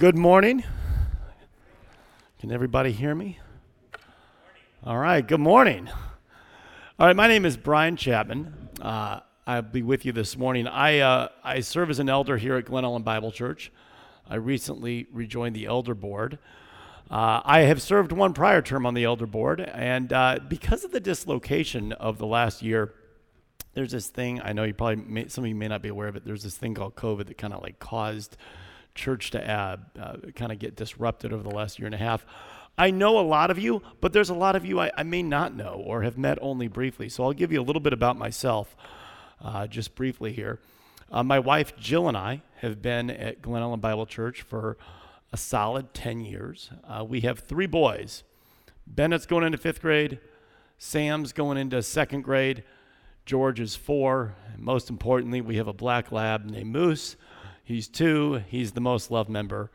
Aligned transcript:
Good 0.00 0.16
morning. 0.16 0.64
Can 2.38 2.50
everybody 2.50 2.90
hear 2.90 3.14
me? 3.14 3.38
All 4.82 4.96
right, 4.96 5.20
good 5.20 5.40
morning. 5.40 5.90
All 6.98 7.06
right, 7.06 7.14
my 7.14 7.28
name 7.28 7.44
is 7.44 7.58
Brian 7.58 7.96
Chapman. 7.96 8.70
Uh, 8.80 9.20
I'll 9.46 9.60
be 9.60 9.82
with 9.82 10.06
you 10.06 10.12
this 10.12 10.38
morning. 10.38 10.66
I, 10.66 11.00
uh, 11.00 11.28
I 11.44 11.60
serve 11.60 11.90
as 11.90 11.98
an 11.98 12.08
elder 12.08 12.38
here 12.38 12.56
at 12.56 12.64
Glen 12.64 12.82
Ellyn 12.82 13.04
Bible 13.04 13.30
Church. 13.30 13.70
I 14.26 14.36
recently 14.36 15.06
rejoined 15.12 15.54
the 15.54 15.66
elder 15.66 15.94
board. 15.94 16.38
Uh, 17.10 17.42
I 17.44 17.60
have 17.64 17.82
served 17.82 18.10
one 18.10 18.32
prior 18.32 18.62
term 18.62 18.86
on 18.86 18.94
the 18.94 19.04
elder 19.04 19.26
board, 19.26 19.60
and 19.60 20.14
uh, 20.14 20.38
because 20.48 20.82
of 20.82 20.92
the 20.92 21.00
dislocation 21.00 21.92
of 21.92 22.16
the 22.16 22.26
last 22.26 22.62
year, 22.62 22.94
there's 23.74 23.92
this 23.92 24.06
thing. 24.06 24.40
I 24.40 24.54
know 24.54 24.64
you 24.64 24.72
probably 24.72 24.96
may, 24.96 25.28
some 25.28 25.44
of 25.44 25.48
you 25.48 25.54
may 25.54 25.68
not 25.68 25.82
be 25.82 25.90
aware 25.90 26.08
of 26.08 26.16
it. 26.16 26.24
There's 26.24 26.42
this 26.42 26.56
thing 26.56 26.72
called 26.72 26.96
COVID 26.96 27.26
that 27.26 27.36
kind 27.36 27.52
of 27.52 27.62
like 27.62 27.78
caused 27.80 28.38
church 29.00 29.30
to 29.30 29.42
uh, 29.50 30.16
kind 30.36 30.52
of 30.52 30.58
get 30.58 30.76
disrupted 30.76 31.32
over 31.32 31.42
the 31.42 31.54
last 31.54 31.78
year 31.78 31.86
and 31.86 31.94
a 31.94 31.98
half. 31.98 32.24
I 32.78 32.90
know 32.90 33.18
a 33.18 33.22
lot 33.22 33.50
of 33.50 33.58
you, 33.58 33.82
but 34.00 34.12
there's 34.12 34.30
a 34.30 34.34
lot 34.34 34.56
of 34.56 34.64
you 34.64 34.78
I, 34.80 34.90
I 34.96 35.02
may 35.02 35.22
not 35.22 35.54
know 35.54 35.82
or 35.84 36.02
have 36.02 36.16
met 36.16 36.38
only 36.40 36.68
briefly. 36.68 37.08
So 37.08 37.24
I'll 37.24 37.32
give 37.32 37.52
you 37.52 37.60
a 37.60 37.64
little 37.64 37.80
bit 37.80 37.92
about 37.92 38.16
myself, 38.16 38.76
uh, 39.42 39.66
just 39.66 39.94
briefly 39.94 40.32
here. 40.32 40.60
Uh, 41.10 41.22
my 41.22 41.38
wife 41.38 41.76
Jill 41.76 42.08
and 42.08 42.16
I 42.16 42.42
have 42.60 42.80
been 42.80 43.10
at 43.10 43.42
Glen 43.42 43.62
Ellyn 43.62 43.80
Bible 43.80 44.06
Church 44.06 44.42
for 44.42 44.76
a 45.32 45.36
solid 45.36 45.92
10 45.94 46.20
years. 46.20 46.70
Uh, 46.84 47.04
we 47.04 47.22
have 47.22 47.40
three 47.40 47.66
boys. 47.66 48.22
Bennett's 48.86 49.26
going 49.26 49.44
into 49.44 49.58
fifth 49.58 49.80
grade, 49.80 50.18
Sam's 50.78 51.32
going 51.32 51.58
into 51.58 51.82
second 51.82 52.22
grade, 52.22 52.64
George 53.26 53.60
is 53.60 53.76
four. 53.76 54.34
And 54.52 54.62
most 54.62 54.90
importantly, 54.90 55.40
we 55.40 55.56
have 55.56 55.68
a 55.68 55.72
black 55.72 56.10
lab 56.10 56.44
named 56.46 56.72
Moose. 56.72 57.16
He's 57.70 57.86
two. 57.86 58.42
He's 58.48 58.72
the 58.72 58.80
most 58.80 59.10
loved 59.10 59.30
member 59.30 59.70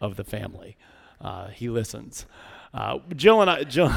of 0.00 0.16
the 0.16 0.22
family. 0.22 0.76
Uh, 1.20 1.48
he 1.48 1.68
listens. 1.68 2.24
Uh, 2.72 2.98
Jill 3.16 3.40
and 3.40 3.50
I, 3.50 3.64
Jill, 3.64 3.92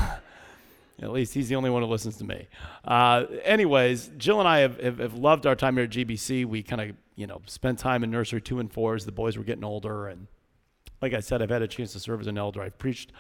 at 1.02 1.11
least 1.11 1.33
he's 1.36 1.47
the 1.47 1.56
only 1.56 1.69
one 1.69 1.84
who 1.84 1.88
listens 1.88 2.17
to 2.17 2.23
me. 2.23 2.47
Uh, 2.84 3.25
anyways, 3.44 4.11
Jill 4.17 4.39
and 4.39 4.47
I 4.47 4.59
have, 4.59 4.80
have, 4.80 4.97
have, 4.97 5.14
loved 5.14 5.45
our 5.45 5.56
time 5.56 5.75
here 5.75 5.84
at 5.84 5.92
GBC. 5.92 6.45
We 6.45 6.64
kind 6.64 6.81
of, 6.81 6.95
you 7.16 7.28
know, 7.28 7.42
spent 7.45 7.78
time 7.78 8.03
in 8.03 8.09
nursery 8.09 8.42
two 8.42 8.59
and 8.59 8.72
four 8.72 8.95
as 8.95 9.06
the 9.06 9.11
boys 9.11 9.38
were 9.38 9.44
getting 9.44 9.64
older. 9.64 10.08
And 10.08 10.25
like 11.02 11.14
I 11.14 11.19
said, 11.19 11.44
I've 11.44 11.52
had 11.52 11.62
a 11.62 11.67
chance 11.67 11.94
to 11.94 12.00
serve 12.00 12.22
as 12.22 12.28
an 12.28 12.39
elder. 12.39 12.64
I've 12.64 12.80
preached 12.80 13.12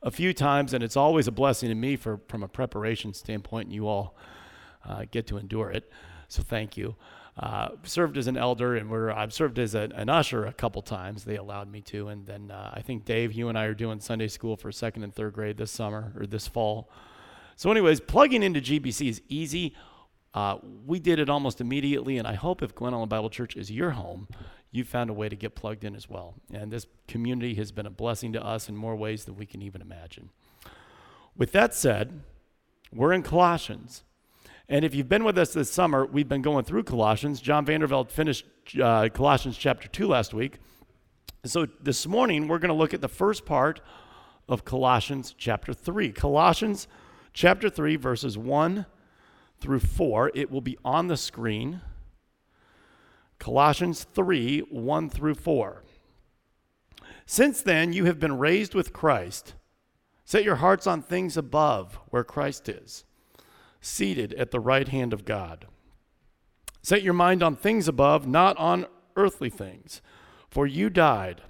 a 0.00 0.12
few 0.12 0.32
times, 0.32 0.74
and 0.74 0.84
it's 0.84 0.96
always 0.96 1.26
a 1.26 1.32
blessing 1.32 1.70
to 1.70 1.74
me 1.74 1.96
for, 1.96 2.20
from 2.28 2.44
a 2.44 2.48
preparation 2.48 3.12
standpoint, 3.12 3.66
and 3.66 3.74
you 3.74 3.88
all 3.88 4.16
uh, 4.84 5.06
get 5.10 5.26
to 5.26 5.38
endure 5.38 5.70
it. 5.70 5.90
So 6.28 6.42
thank 6.42 6.76
you. 6.76 6.94
Uh, 7.38 7.68
served 7.82 8.16
as 8.16 8.26
an 8.26 8.36
elder, 8.36 8.76
and 8.76 8.90
we're 8.90 9.10
I've 9.10 9.32
served 9.32 9.58
as 9.58 9.74
a, 9.74 9.90
an 9.94 10.08
usher 10.08 10.46
a 10.46 10.52
couple 10.54 10.80
times. 10.80 11.24
They 11.24 11.36
allowed 11.36 11.70
me 11.70 11.82
to, 11.82 12.08
and 12.08 12.24
then 12.24 12.50
uh, 12.50 12.70
I 12.72 12.80
think 12.80 13.04
Dave, 13.04 13.34
you 13.34 13.50
and 13.50 13.58
I 13.58 13.64
are 13.64 13.74
doing 13.74 14.00
Sunday 14.00 14.28
school 14.28 14.56
for 14.56 14.72
second 14.72 15.04
and 15.04 15.14
third 15.14 15.34
grade 15.34 15.58
this 15.58 15.70
summer 15.70 16.14
or 16.16 16.26
this 16.26 16.48
fall. 16.48 16.90
So, 17.54 17.70
anyways, 17.70 18.00
plugging 18.00 18.42
into 18.42 18.60
GBC 18.60 19.08
is 19.08 19.22
easy. 19.28 19.74
Uh, 20.32 20.58
we 20.86 20.98
did 20.98 21.18
it 21.18 21.28
almost 21.28 21.60
immediately, 21.60 22.16
and 22.16 22.26
I 22.26 22.34
hope 22.34 22.62
if 22.62 22.74
Glen 22.74 22.94
Ellyn 22.94 23.08
Bible 23.08 23.30
Church 23.30 23.54
is 23.54 23.70
your 23.70 23.90
home, 23.90 24.28
you 24.70 24.84
found 24.84 25.08
a 25.08 25.14
way 25.14 25.28
to 25.28 25.36
get 25.36 25.54
plugged 25.54 25.84
in 25.84 25.94
as 25.94 26.08
well. 26.08 26.34
And 26.52 26.70
this 26.70 26.86
community 27.08 27.54
has 27.54 27.72
been 27.72 27.86
a 27.86 27.90
blessing 27.90 28.32
to 28.34 28.44
us 28.44 28.68
in 28.68 28.76
more 28.76 28.96
ways 28.96 29.24
than 29.24 29.36
we 29.36 29.46
can 29.46 29.62
even 29.62 29.80
imagine. 29.80 30.30
With 31.36 31.52
that 31.52 31.74
said, 31.74 32.20
we're 32.92 33.12
in 33.12 33.22
Colossians. 33.22 34.04
And 34.68 34.84
if 34.84 34.94
you've 34.94 35.08
been 35.08 35.22
with 35.22 35.38
us 35.38 35.52
this 35.52 35.70
summer, 35.70 36.04
we've 36.04 36.28
been 36.28 36.42
going 36.42 36.64
through 36.64 36.82
Colossians. 36.82 37.40
John 37.40 37.64
Vanderveld 37.64 38.10
finished 38.10 38.46
uh, 38.82 39.08
Colossians 39.10 39.56
chapter 39.56 39.86
2 39.86 40.08
last 40.08 40.34
week. 40.34 40.58
So 41.44 41.68
this 41.80 42.04
morning, 42.08 42.48
we're 42.48 42.58
going 42.58 42.70
to 42.70 42.74
look 42.74 42.92
at 42.92 43.00
the 43.00 43.08
first 43.08 43.46
part 43.46 43.80
of 44.48 44.64
Colossians 44.64 45.34
chapter 45.38 45.72
3. 45.72 46.10
Colossians 46.10 46.88
chapter 47.32 47.70
3, 47.70 47.94
verses 47.94 48.36
1 48.36 48.86
through 49.60 49.78
4. 49.78 50.32
It 50.34 50.50
will 50.50 50.60
be 50.60 50.76
on 50.84 51.06
the 51.06 51.16
screen. 51.16 51.80
Colossians 53.38 54.02
3, 54.14 54.60
1 54.68 55.10
through 55.10 55.34
4. 55.34 55.84
Since 57.24 57.62
then, 57.62 57.92
you 57.92 58.06
have 58.06 58.18
been 58.18 58.36
raised 58.36 58.74
with 58.74 58.92
Christ. 58.92 59.54
Set 60.24 60.42
your 60.42 60.56
hearts 60.56 60.88
on 60.88 61.02
things 61.02 61.36
above, 61.36 62.00
where 62.10 62.24
Christ 62.24 62.68
is 62.68 63.04
seated 63.86 64.34
at 64.34 64.50
the 64.50 64.60
right 64.60 64.88
hand 64.88 65.12
of 65.12 65.24
God. 65.24 65.66
Set 66.82 67.02
your 67.02 67.14
mind 67.14 67.42
on 67.42 67.56
things 67.56 67.88
above, 67.88 68.26
not 68.26 68.56
on 68.58 68.86
earthly 69.16 69.50
things, 69.50 70.02
for 70.50 70.66
you 70.66 70.90
died, 70.90 71.42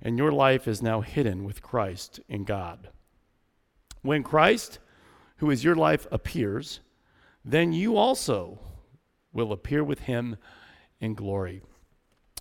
and 0.00 0.18
your 0.18 0.32
life 0.32 0.68
is 0.68 0.82
now 0.82 1.00
hidden 1.00 1.44
with 1.44 1.62
Christ 1.62 2.20
in 2.28 2.44
God. 2.44 2.88
When 4.02 4.22
Christ, 4.22 4.78
who 5.36 5.50
is 5.50 5.64
your 5.64 5.74
life, 5.74 6.06
appears, 6.10 6.80
then 7.44 7.72
you 7.72 7.96
also 7.96 8.58
will 9.32 9.52
appear 9.52 9.82
with 9.82 10.00
him 10.00 10.36
in 11.00 11.14
glory. 11.14 11.62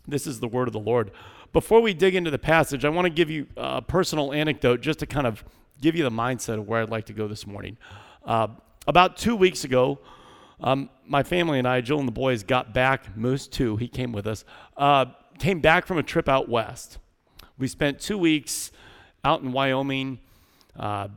This 0.07 0.27
is 0.27 0.39
the 0.39 0.47
word 0.47 0.67
of 0.67 0.73
the 0.73 0.79
Lord. 0.79 1.11
Before 1.53 1.81
we 1.81 1.93
dig 1.93 2.15
into 2.15 2.31
the 2.31 2.39
passage, 2.39 2.85
I 2.85 2.89
want 2.89 3.05
to 3.05 3.09
give 3.09 3.29
you 3.29 3.47
a 3.55 3.81
personal 3.81 4.33
anecdote 4.33 4.81
just 4.81 4.99
to 4.99 5.05
kind 5.05 5.27
of 5.27 5.43
give 5.79 5.95
you 5.95 6.03
the 6.03 6.11
mindset 6.11 6.57
of 6.57 6.67
where 6.67 6.81
I'd 6.81 6.89
like 6.89 7.05
to 7.05 7.13
go 7.13 7.27
this 7.27 7.45
morning. 7.45 7.77
Uh, 8.25 8.47
about 8.87 9.17
two 9.17 9.35
weeks 9.35 9.63
ago, 9.63 9.99
um, 10.59 10.89
my 11.05 11.23
family 11.23 11.59
and 11.59 11.67
I, 11.67 11.81
Jill 11.81 11.99
and 11.99 12.07
the 12.07 12.13
boys, 12.13 12.43
got 12.43 12.73
back. 12.73 13.15
Moose 13.17 13.47
too, 13.47 13.77
he 13.77 13.87
came 13.87 14.11
with 14.11 14.27
us. 14.27 14.45
Uh, 14.77 15.05
came 15.39 15.59
back 15.59 15.85
from 15.85 15.97
a 15.97 16.03
trip 16.03 16.29
out 16.29 16.49
west. 16.49 16.99
We 17.57 17.67
spent 17.67 17.99
two 17.99 18.17
weeks 18.17 18.71
out 19.23 19.41
in 19.41 19.51
Wyoming, 19.51 20.19
uh, 20.77 21.09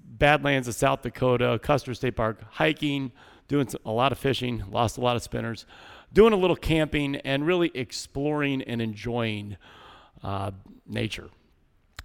Badlands 0.00 0.66
of 0.68 0.74
South 0.74 1.02
Dakota, 1.02 1.58
Custer 1.62 1.94
State 1.94 2.16
Park, 2.16 2.42
hiking, 2.50 3.12
doing 3.48 3.68
a 3.84 3.90
lot 3.90 4.12
of 4.12 4.18
fishing, 4.18 4.64
lost 4.70 4.98
a 4.98 5.00
lot 5.00 5.16
of 5.16 5.22
spinners, 5.22 5.66
doing 6.12 6.32
a 6.32 6.36
little 6.36 6.56
camping, 6.56 7.16
and 7.16 7.46
really 7.46 7.70
exploring 7.74 8.62
and 8.62 8.82
enjoying 8.82 9.56
uh, 10.22 10.50
nature. 10.86 11.28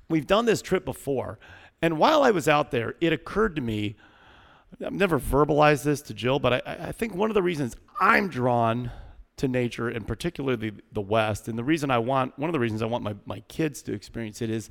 We've 0.09 0.27
done 0.27 0.45
this 0.45 0.61
trip 0.61 0.85
before, 0.85 1.39
and 1.81 1.97
while 1.97 2.21
I 2.21 2.31
was 2.31 2.47
out 2.47 2.71
there, 2.71 2.95
it 3.01 3.13
occurred 3.13 3.55
to 3.55 3.61
me 3.61 3.95
I've 4.83 4.93
never 4.93 5.19
verbalized 5.19 5.83
this 5.83 6.01
to 6.03 6.13
Jill, 6.13 6.39
but 6.39 6.53
I, 6.53 6.87
I 6.87 6.91
think 6.91 7.13
one 7.13 7.29
of 7.29 7.33
the 7.33 7.43
reasons 7.43 7.75
I'm 7.99 8.29
drawn 8.29 8.91
to 9.37 9.47
nature 9.47 9.89
and 9.89 10.07
particularly 10.07 10.69
the 10.69 10.81
the 10.91 11.01
West, 11.01 11.47
and 11.47 11.57
the 11.57 11.63
reason 11.63 11.91
I 11.91 11.97
want, 11.97 12.37
one 12.37 12.49
of 12.49 12.53
the 12.53 12.59
reasons 12.59 12.81
I 12.81 12.85
want 12.85 13.03
my, 13.03 13.15
my 13.25 13.39
kids 13.41 13.81
to 13.83 13.93
experience 13.93 14.41
it 14.41 14.49
is 14.49 14.69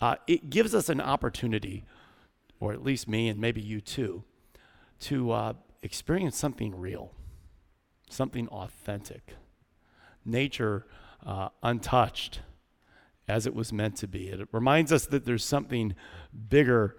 uh, 0.00 0.16
it 0.26 0.50
gives 0.50 0.74
us 0.74 0.88
an 0.88 1.00
opportunity, 1.00 1.84
or 2.60 2.72
at 2.72 2.82
least 2.82 3.08
me 3.08 3.28
and 3.28 3.40
maybe 3.40 3.60
you 3.60 3.80
too, 3.80 4.24
to 5.00 5.30
uh, 5.32 5.52
experience 5.82 6.36
something 6.36 6.78
real, 6.78 7.12
something 8.08 8.48
authentic. 8.48 9.34
Nature 10.24 10.86
uh, 11.24 11.48
untouched 11.62 12.40
as 13.28 13.46
it 13.46 13.54
was 13.54 13.72
meant 13.72 13.96
to 13.96 14.06
be. 14.06 14.28
It 14.28 14.48
reminds 14.52 14.92
us 14.92 15.06
that 15.06 15.24
there's 15.24 15.44
something 15.44 15.94
bigger 16.48 16.96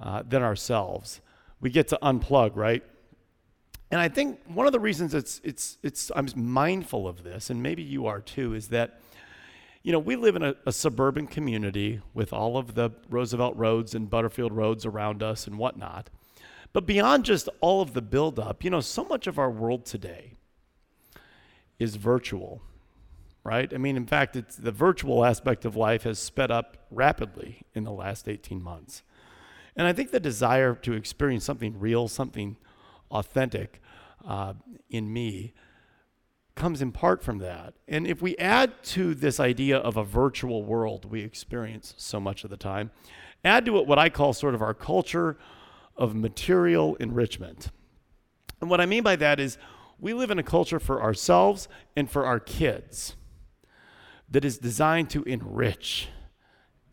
uh, 0.00 0.22
than 0.26 0.42
ourselves 0.42 1.20
we 1.60 1.70
get 1.70 1.88
to 1.88 1.98
unplug, 2.02 2.56
right? 2.56 2.82
And 3.90 4.00
I 4.00 4.08
think 4.08 4.40
one 4.46 4.66
of 4.66 4.72
the 4.72 4.80
reasons 4.80 5.14
it's 5.14 5.40
it's 5.42 5.78
it's 5.82 6.12
I'm 6.14 6.28
mindful 6.36 7.08
of 7.08 7.24
this, 7.24 7.50
and 7.50 7.62
maybe 7.62 7.82
you 7.82 8.06
are 8.06 8.20
too, 8.20 8.54
is 8.54 8.68
that 8.68 9.00
you 9.82 9.92
know 9.92 9.98
we 9.98 10.16
live 10.16 10.36
in 10.36 10.42
a, 10.42 10.54
a 10.64 10.72
suburban 10.72 11.26
community 11.26 12.00
with 12.14 12.32
all 12.32 12.56
of 12.56 12.74
the 12.74 12.90
Roosevelt 13.08 13.56
roads 13.56 13.94
and 13.94 14.08
Butterfield 14.08 14.52
roads 14.52 14.86
around 14.86 15.22
us 15.22 15.46
and 15.46 15.58
whatnot. 15.58 16.08
But 16.72 16.86
beyond 16.86 17.24
just 17.24 17.48
all 17.60 17.82
of 17.82 17.94
the 17.94 18.02
buildup, 18.02 18.62
you 18.62 18.70
know, 18.70 18.80
so 18.80 19.04
much 19.04 19.26
of 19.26 19.38
our 19.38 19.50
world 19.50 19.84
today 19.84 20.34
is 21.80 21.96
virtual, 21.96 22.62
right? 23.42 23.72
I 23.74 23.78
mean, 23.78 23.96
in 23.96 24.06
fact, 24.06 24.36
it's 24.36 24.54
the 24.54 24.70
virtual 24.70 25.24
aspect 25.24 25.64
of 25.64 25.74
life 25.74 26.04
has 26.04 26.20
sped 26.20 26.52
up 26.52 26.76
rapidly 26.92 27.62
in 27.74 27.82
the 27.82 27.90
last 27.90 28.28
18 28.28 28.62
months. 28.62 29.02
And 29.80 29.88
I 29.88 29.94
think 29.94 30.10
the 30.10 30.20
desire 30.20 30.74
to 30.74 30.92
experience 30.92 31.42
something 31.42 31.80
real, 31.80 32.06
something 32.06 32.58
authentic 33.10 33.80
uh, 34.28 34.52
in 34.90 35.10
me 35.10 35.54
comes 36.54 36.82
in 36.82 36.92
part 36.92 37.22
from 37.22 37.38
that. 37.38 37.72
And 37.88 38.06
if 38.06 38.20
we 38.20 38.36
add 38.36 38.82
to 38.82 39.14
this 39.14 39.40
idea 39.40 39.78
of 39.78 39.96
a 39.96 40.04
virtual 40.04 40.64
world 40.64 41.06
we 41.06 41.22
experience 41.22 41.94
so 41.96 42.20
much 42.20 42.44
of 42.44 42.50
the 42.50 42.58
time, 42.58 42.90
add 43.42 43.64
to 43.64 43.78
it 43.78 43.86
what 43.86 43.98
I 43.98 44.10
call 44.10 44.34
sort 44.34 44.54
of 44.54 44.60
our 44.60 44.74
culture 44.74 45.38
of 45.96 46.14
material 46.14 46.96
enrichment. 46.96 47.70
And 48.60 48.68
what 48.68 48.82
I 48.82 48.84
mean 48.84 49.02
by 49.02 49.16
that 49.16 49.40
is 49.40 49.56
we 49.98 50.12
live 50.12 50.30
in 50.30 50.38
a 50.38 50.42
culture 50.42 50.78
for 50.78 51.02
ourselves 51.02 51.68
and 51.96 52.10
for 52.10 52.26
our 52.26 52.38
kids 52.38 53.16
that 54.28 54.44
is 54.44 54.58
designed 54.58 55.08
to 55.08 55.22
enrich 55.22 56.10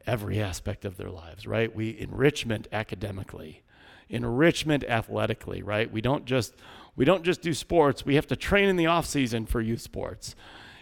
every 0.07 0.42
aspect 0.42 0.86
of 0.86 0.98
their 0.98 1.09
lives, 1.09 1.45
right? 1.45 1.74
We 1.75 2.00
enrichment 2.00 2.68
academically, 2.71 3.62
enrichment 4.09 4.83
athletically, 4.86 5.62
right? 5.62 5.92
We 5.92 6.01
don't 6.01 6.25
just 6.25 6.54
we 6.95 7.06
don't 7.06 7.24
just 7.24 7.42
do 7.42 7.54
sports, 7.54 8.06
we 8.06 8.15
have 8.15 8.25
to 8.27 8.36
train 8.36 8.69
in 8.69 8.75
the 8.75 8.88
off 8.88 9.06
season 9.06 9.45
for 9.45 9.62
youth 9.62 9.81
sports. 9.81 10.36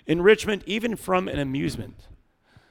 Enrichment 0.07 0.63
even 0.65 0.95
from 0.95 1.27
an 1.27 1.39
amusement 1.39 2.07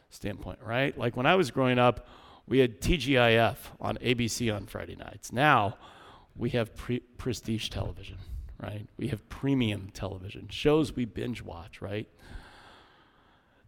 standpoint, 0.08 0.60
right? 0.64 0.96
Like 0.96 1.16
when 1.16 1.26
I 1.26 1.34
was 1.34 1.50
growing 1.50 1.78
up, 1.78 2.06
we 2.46 2.60
had 2.60 2.80
TGIF 2.80 3.56
on 3.80 3.98
ABC 3.98 4.54
on 4.54 4.66
Friday 4.66 4.96
nights. 4.96 5.32
Now 5.32 5.76
we 6.36 6.50
have 6.50 6.74
pre- 6.74 7.00
prestige 7.00 7.68
television, 7.68 8.18
right? 8.62 8.86
We 8.96 9.08
have 9.08 9.28
premium 9.28 9.90
television, 9.92 10.48
shows 10.48 10.94
we 10.94 11.04
binge 11.04 11.42
watch, 11.42 11.82
right? 11.82 12.08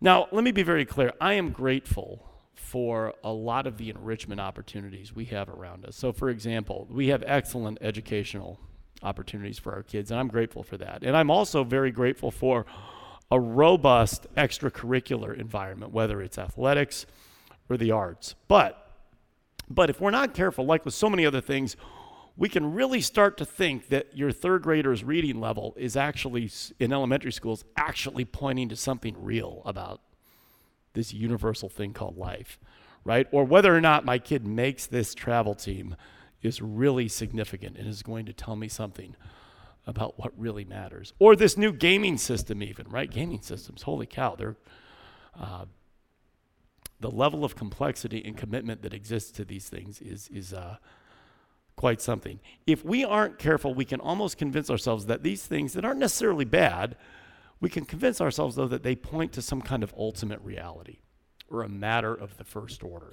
Now, 0.00 0.28
let 0.30 0.44
me 0.44 0.52
be 0.52 0.62
very 0.62 0.84
clear. 0.84 1.12
I 1.20 1.34
am 1.34 1.50
grateful 1.50 2.22
for 2.56 3.14
a 3.22 3.32
lot 3.32 3.66
of 3.66 3.76
the 3.76 3.90
enrichment 3.90 4.40
opportunities 4.40 5.14
we 5.14 5.26
have 5.26 5.48
around 5.48 5.84
us. 5.84 5.96
So, 5.96 6.12
for 6.12 6.30
example, 6.30 6.86
we 6.90 7.08
have 7.08 7.22
excellent 7.26 7.78
educational 7.80 8.58
opportunities 9.02 9.58
for 9.58 9.72
our 9.72 9.82
kids, 9.82 10.10
and 10.10 10.18
I'm 10.18 10.28
grateful 10.28 10.62
for 10.62 10.76
that. 10.78 11.02
And 11.02 11.16
I'm 11.16 11.30
also 11.30 11.64
very 11.64 11.92
grateful 11.92 12.30
for 12.30 12.66
a 13.30 13.38
robust 13.38 14.26
extracurricular 14.36 15.38
environment, 15.38 15.92
whether 15.92 16.20
it's 16.22 16.38
athletics 16.38 17.06
or 17.68 17.76
the 17.76 17.90
arts. 17.90 18.34
But 18.48 18.82
but 19.68 19.90
if 19.90 20.00
we're 20.00 20.12
not 20.12 20.32
careful, 20.32 20.64
like 20.64 20.84
with 20.84 20.94
so 20.94 21.10
many 21.10 21.26
other 21.26 21.40
things, 21.40 21.76
we 22.36 22.48
can 22.48 22.72
really 22.72 23.00
start 23.00 23.36
to 23.38 23.44
think 23.44 23.88
that 23.88 24.16
your 24.16 24.30
third 24.30 24.62
grader's 24.62 25.02
reading 25.02 25.40
level 25.40 25.74
is 25.76 25.96
actually 25.96 26.50
in 26.78 26.92
elementary 26.92 27.32
schools 27.32 27.64
actually 27.76 28.24
pointing 28.24 28.68
to 28.68 28.76
something 28.76 29.16
real 29.18 29.62
about 29.64 30.00
this 30.96 31.14
universal 31.14 31.68
thing 31.68 31.92
called 31.92 32.18
life, 32.18 32.58
right? 33.04 33.28
Or 33.30 33.44
whether 33.44 33.72
or 33.72 33.80
not 33.80 34.04
my 34.04 34.18
kid 34.18 34.44
makes 34.44 34.86
this 34.86 35.14
travel 35.14 35.54
team 35.54 35.94
is 36.42 36.60
really 36.60 37.06
significant 37.06 37.76
and 37.76 37.86
is 37.86 38.02
going 38.02 38.26
to 38.26 38.32
tell 38.32 38.56
me 38.56 38.66
something 38.66 39.14
about 39.86 40.18
what 40.18 40.32
really 40.36 40.64
matters. 40.64 41.12
Or 41.20 41.36
this 41.36 41.56
new 41.56 41.72
gaming 41.72 42.18
system, 42.18 42.62
even, 42.62 42.88
right? 42.88 43.08
Gaming 43.08 43.42
systems, 43.42 43.82
holy 43.82 44.06
cow, 44.06 44.34
they're. 44.34 44.56
Uh, 45.38 45.66
the 46.98 47.10
level 47.10 47.44
of 47.44 47.54
complexity 47.54 48.22
and 48.24 48.36
commitment 48.36 48.80
that 48.82 48.94
exists 48.94 49.30
to 49.32 49.44
these 49.44 49.68
things 49.68 50.00
is, 50.00 50.28
is 50.32 50.54
uh, 50.54 50.76
quite 51.76 52.00
something. 52.00 52.40
If 52.66 52.84
we 52.84 53.04
aren't 53.04 53.38
careful, 53.38 53.74
we 53.74 53.84
can 53.84 54.00
almost 54.00 54.38
convince 54.38 54.70
ourselves 54.70 55.06
that 55.06 55.22
these 55.22 55.44
things 55.44 55.74
that 55.74 55.84
aren't 55.84 56.00
necessarily 56.00 56.46
bad, 56.46 56.96
we 57.60 57.70
can 57.70 57.84
convince 57.84 58.20
ourselves, 58.20 58.56
though, 58.56 58.68
that 58.68 58.82
they 58.82 58.94
point 58.94 59.32
to 59.32 59.42
some 59.42 59.62
kind 59.62 59.82
of 59.82 59.94
ultimate 59.96 60.40
reality 60.42 60.98
or 61.50 61.62
a 61.62 61.68
matter 61.68 62.14
of 62.14 62.36
the 62.36 62.44
first 62.44 62.82
order. 62.82 63.12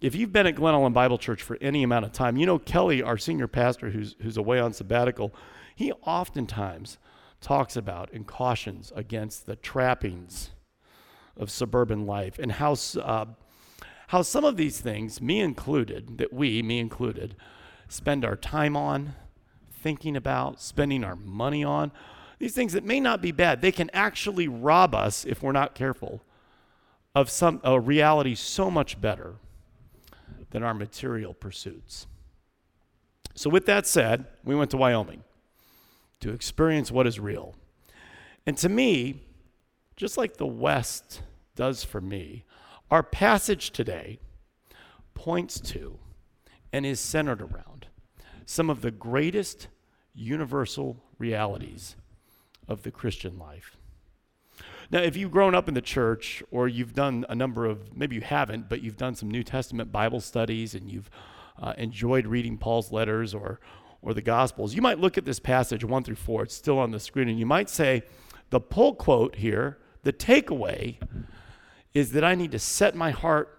If 0.00 0.14
you've 0.14 0.32
been 0.32 0.46
at 0.46 0.54
Glen 0.54 0.74
Ellyn 0.74 0.92
Bible 0.92 1.18
Church 1.18 1.42
for 1.42 1.58
any 1.60 1.82
amount 1.82 2.04
of 2.04 2.12
time, 2.12 2.36
you 2.36 2.46
know 2.46 2.58
Kelly, 2.58 3.02
our 3.02 3.18
senior 3.18 3.48
pastor 3.48 3.90
who's, 3.90 4.14
who's 4.22 4.36
away 4.36 4.60
on 4.60 4.72
sabbatical, 4.72 5.34
he 5.74 5.92
oftentimes 6.04 6.98
talks 7.40 7.76
about 7.76 8.12
and 8.12 8.26
cautions 8.26 8.92
against 8.94 9.46
the 9.46 9.56
trappings 9.56 10.50
of 11.36 11.50
suburban 11.50 12.06
life 12.06 12.38
and 12.38 12.52
how, 12.52 12.76
uh, 13.02 13.26
how 14.08 14.22
some 14.22 14.44
of 14.44 14.56
these 14.56 14.80
things, 14.80 15.20
me 15.20 15.40
included, 15.40 16.18
that 16.18 16.32
we, 16.32 16.62
me 16.62 16.78
included, 16.78 17.34
spend 17.88 18.24
our 18.24 18.36
time 18.36 18.76
on, 18.76 19.14
thinking 19.70 20.16
about, 20.16 20.60
spending 20.60 21.02
our 21.02 21.16
money 21.16 21.64
on, 21.64 21.90
these 22.38 22.54
things 22.54 22.72
that 22.72 22.84
may 22.84 23.00
not 23.00 23.20
be 23.20 23.32
bad, 23.32 23.60
they 23.60 23.72
can 23.72 23.90
actually 23.92 24.48
rob 24.48 24.94
us, 24.94 25.24
if 25.24 25.42
we're 25.42 25.52
not 25.52 25.74
careful, 25.74 26.22
of 27.14 27.28
some, 27.30 27.60
a 27.64 27.80
reality 27.80 28.34
so 28.34 28.70
much 28.70 29.00
better 29.00 29.36
than 30.50 30.62
our 30.62 30.74
material 30.74 31.34
pursuits. 31.34 32.06
So, 33.34 33.50
with 33.50 33.66
that 33.66 33.86
said, 33.86 34.26
we 34.44 34.54
went 34.54 34.70
to 34.70 34.76
Wyoming 34.76 35.24
to 36.20 36.30
experience 36.30 36.90
what 36.90 37.06
is 37.06 37.20
real. 37.20 37.54
And 38.46 38.56
to 38.58 38.68
me, 38.68 39.22
just 39.96 40.16
like 40.16 40.36
the 40.36 40.46
West 40.46 41.22
does 41.54 41.84
for 41.84 42.00
me, 42.00 42.44
our 42.90 43.02
passage 43.02 43.70
today 43.70 44.18
points 45.14 45.60
to 45.60 45.98
and 46.72 46.86
is 46.86 47.00
centered 47.00 47.42
around 47.42 47.86
some 48.46 48.70
of 48.70 48.80
the 48.80 48.90
greatest 48.90 49.68
universal 50.14 51.02
realities 51.18 51.96
of 52.68 52.82
the 52.82 52.90
Christian 52.90 53.38
life. 53.38 53.76
Now, 54.90 55.00
if 55.00 55.16
you've 55.16 55.30
grown 55.30 55.54
up 55.54 55.68
in 55.68 55.74
the 55.74 55.82
church 55.82 56.42
or 56.50 56.66
you've 56.66 56.94
done 56.94 57.26
a 57.28 57.34
number 57.34 57.66
of, 57.66 57.96
maybe 57.96 58.16
you 58.16 58.22
haven't, 58.22 58.68
but 58.68 58.82
you've 58.82 58.96
done 58.96 59.14
some 59.14 59.30
New 59.30 59.42
Testament 59.42 59.92
Bible 59.92 60.20
studies 60.20 60.74
and 60.74 60.90
you've 60.90 61.10
uh, 61.60 61.74
enjoyed 61.76 62.26
reading 62.26 62.56
Paul's 62.56 62.90
letters 62.90 63.34
or, 63.34 63.60
or 64.00 64.14
the 64.14 64.22
Gospels, 64.22 64.74
you 64.74 64.82
might 64.82 64.98
look 64.98 65.18
at 65.18 65.24
this 65.24 65.40
passage, 65.40 65.84
1 65.84 66.04
through 66.04 66.14
4, 66.14 66.44
it's 66.44 66.54
still 66.54 66.78
on 66.78 66.92
the 66.92 67.00
screen, 67.00 67.28
and 67.28 67.38
you 67.38 67.46
might 67.46 67.68
say, 67.68 68.02
the 68.50 68.60
pull 68.60 68.94
quote 68.94 69.36
here, 69.36 69.78
the 70.04 70.12
takeaway, 70.12 70.96
is 71.92 72.12
that 72.12 72.24
I 72.24 72.34
need 72.34 72.52
to 72.52 72.58
set 72.58 72.94
my 72.94 73.10
heart 73.10 73.58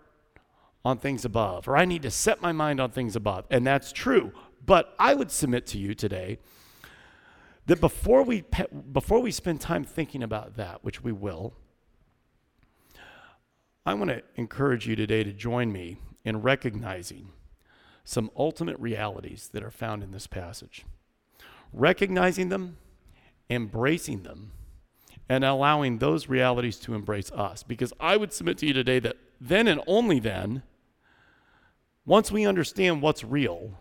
on 0.84 0.98
things 0.98 1.26
above, 1.26 1.68
or 1.68 1.76
I 1.76 1.86
need 1.86 2.02
to 2.04 2.12
set 2.12 2.42
my 2.42 2.52
mind 2.52 2.80
on 2.80 2.90
things 2.90 3.16
above. 3.16 3.46
And 3.52 3.68
that's 3.68 3.92
true. 3.92 4.32
But 4.66 4.96
I 4.98 5.14
would 5.14 5.30
submit 5.30 5.68
to 5.68 5.78
you 5.78 5.94
today 5.94 6.40
that 7.70 7.80
before 7.80 8.24
we, 8.24 8.44
before 8.92 9.20
we 9.20 9.30
spend 9.30 9.62
time 9.62 9.84
thinking 9.84 10.24
about 10.24 10.56
that, 10.56 10.84
which 10.84 11.04
we 11.04 11.12
will, 11.12 11.54
I 13.86 13.94
want 13.94 14.10
to 14.10 14.24
encourage 14.34 14.88
you 14.88 14.96
today 14.96 15.24
to 15.24 15.32
join 15.32 15.72
me 15.72 15.98
in 16.26 16.42
recognizing 16.42 17.32
some 18.04 18.32
ultimate 18.36 18.80
realities 18.80 19.50
that 19.54 19.64
are 19.64 19.70
found 19.70 20.02
in 20.02 20.10
this 20.10 20.26
passage. 20.26 20.84
Recognizing 21.72 22.50
them, 22.50 22.78
embracing 23.52 24.24
them, 24.24 24.52
and 25.30 25.46
allowing 25.46 26.00
those 26.00 26.28
realities 26.28 26.78
to 26.78 26.96
embrace 26.96 27.32
us. 27.34 27.62
Because 27.62 27.94
I 28.00 28.18
would 28.18 28.34
submit 28.34 28.58
to 28.58 28.66
you 28.66 28.74
today 28.74 28.98
that 28.98 29.18
then 29.40 29.68
and 29.68 29.82
only 29.86 30.20
then, 30.20 30.64
once 32.04 32.32
we 32.32 32.48
understand 32.48 33.04
what's 33.04 33.24
real, 33.24 33.78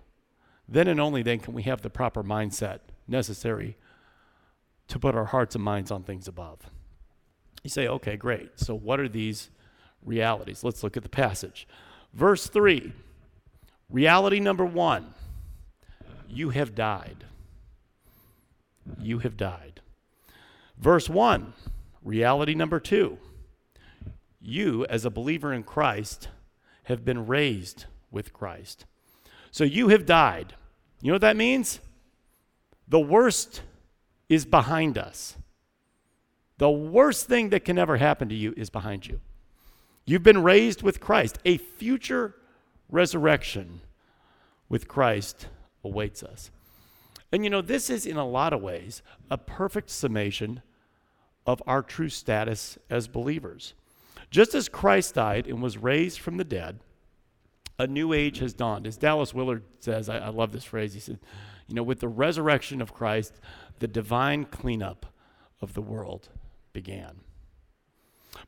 then 0.68 0.88
and 0.88 1.00
only 1.00 1.22
then 1.22 1.38
can 1.38 1.54
we 1.54 1.62
have 1.62 1.80
the 1.80 1.88
proper 1.88 2.22
mindset 2.22 2.80
necessary 3.08 3.76
to 4.88 4.98
put 4.98 5.14
our 5.14 5.26
hearts 5.26 5.54
and 5.54 5.64
minds 5.64 5.90
on 5.90 6.02
things 6.02 6.28
above. 6.28 6.58
You 7.62 7.70
say, 7.70 7.88
okay, 7.88 8.16
great. 8.16 8.58
So, 8.58 8.74
what 8.74 9.00
are 9.00 9.08
these 9.08 9.50
realities? 10.04 10.64
Let's 10.64 10.82
look 10.82 10.96
at 10.96 11.02
the 11.02 11.08
passage. 11.08 11.66
Verse 12.12 12.46
3 12.46 12.92
Reality 13.90 14.40
number 14.40 14.64
one 14.64 15.14
you 16.28 16.50
have 16.50 16.74
died. 16.74 17.24
You 18.98 19.20
have 19.20 19.36
died. 19.36 19.80
Verse 20.78 21.08
1 21.08 21.52
Reality 22.02 22.54
number 22.54 22.80
two 22.80 23.18
you, 24.40 24.86
as 24.86 25.04
a 25.04 25.10
believer 25.10 25.52
in 25.52 25.64
Christ, 25.64 26.28
have 26.84 27.04
been 27.04 27.26
raised 27.26 27.86
with 28.10 28.32
Christ. 28.32 28.86
So, 29.50 29.64
you 29.64 29.88
have 29.88 30.06
died. 30.06 30.54
You 31.02 31.08
know 31.08 31.14
what 31.14 31.22
that 31.22 31.36
means? 31.36 31.80
The 32.88 33.00
worst 33.00 33.62
is 34.28 34.44
behind 34.44 34.96
us. 34.96 35.36
The 36.58 36.70
worst 36.70 37.26
thing 37.26 37.50
that 37.50 37.64
can 37.64 37.78
ever 37.78 37.96
happen 37.98 38.28
to 38.28 38.34
you 38.34 38.54
is 38.56 38.70
behind 38.70 39.06
you. 39.06 39.20
You've 40.06 40.22
been 40.22 40.42
raised 40.42 40.82
with 40.82 41.00
Christ. 41.00 41.38
A 41.44 41.58
future 41.58 42.34
resurrection 42.88 43.82
with 44.68 44.88
Christ 44.88 45.48
awaits 45.84 46.22
us. 46.22 46.50
And 47.30 47.44
you 47.44 47.50
know, 47.50 47.60
this 47.60 47.90
is 47.90 48.06
in 48.06 48.16
a 48.16 48.26
lot 48.26 48.52
of 48.52 48.62
ways 48.62 49.02
a 49.30 49.36
perfect 49.36 49.90
summation 49.90 50.62
of 51.46 51.62
our 51.66 51.82
true 51.82 52.08
status 52.08 52.78
as 52.90 53.06
believers. 53.06 53.74
Just 54.30 54.54
as 54.54 54.68
Christ 54.68 55.14
died 55.14 55.46
and 55.46 55.62
was 55.62 55.78
raised 55.78 56.20
from 56.20 56.38
the 56.38 56.44
dead, 56.44 56.80
a 57.78 57.86
new 57.86 58.12
age 58.12 58.38
has 58.38 58.52
dawned. 58.52 58.86
As 58.86 58.96
Dallas 58.96 59.32
Willard 59.32 59.62
says, 59.80 60.08
I, 60.08 60.18
I 60.18 60.28
love 60.28 60.52
this 60.52 60.64
phrase. 60.64 60.94
He 60.94 61.00
said, 61.00 61.18
You 61.66 61.74
know, 61.74 61.82
with 61.82 62.00
the 62.00 62.08
resurrection 62.08 62.80
of 62.80 62.94
Christ, 62.94 63.34
the 63.78 63.88
divine 63.88 64.44
cleanup 64.44 65.06
of 65.60 65.74
the 65.74 65.82
world 65.82 66.28
began. 66.72 67.20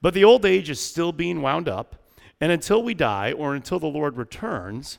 But 0.03 0.15
the 0.15 0.25
old 0.25 0.45
age 0.45 0.71
is 0.71 0.81
still 0.81 1.13
being 1.13 1.43
wound 1.43 1.69
up, 1.69 1.97
and 2.41 2.51
until 2.53 2.83
we 2.83 2.95
die 2.95 3.33
or 3.33 3.55
until 3.55 3.79
the 3.79 3.87
Lord 3.87 4.17
returns, 4.17 4.99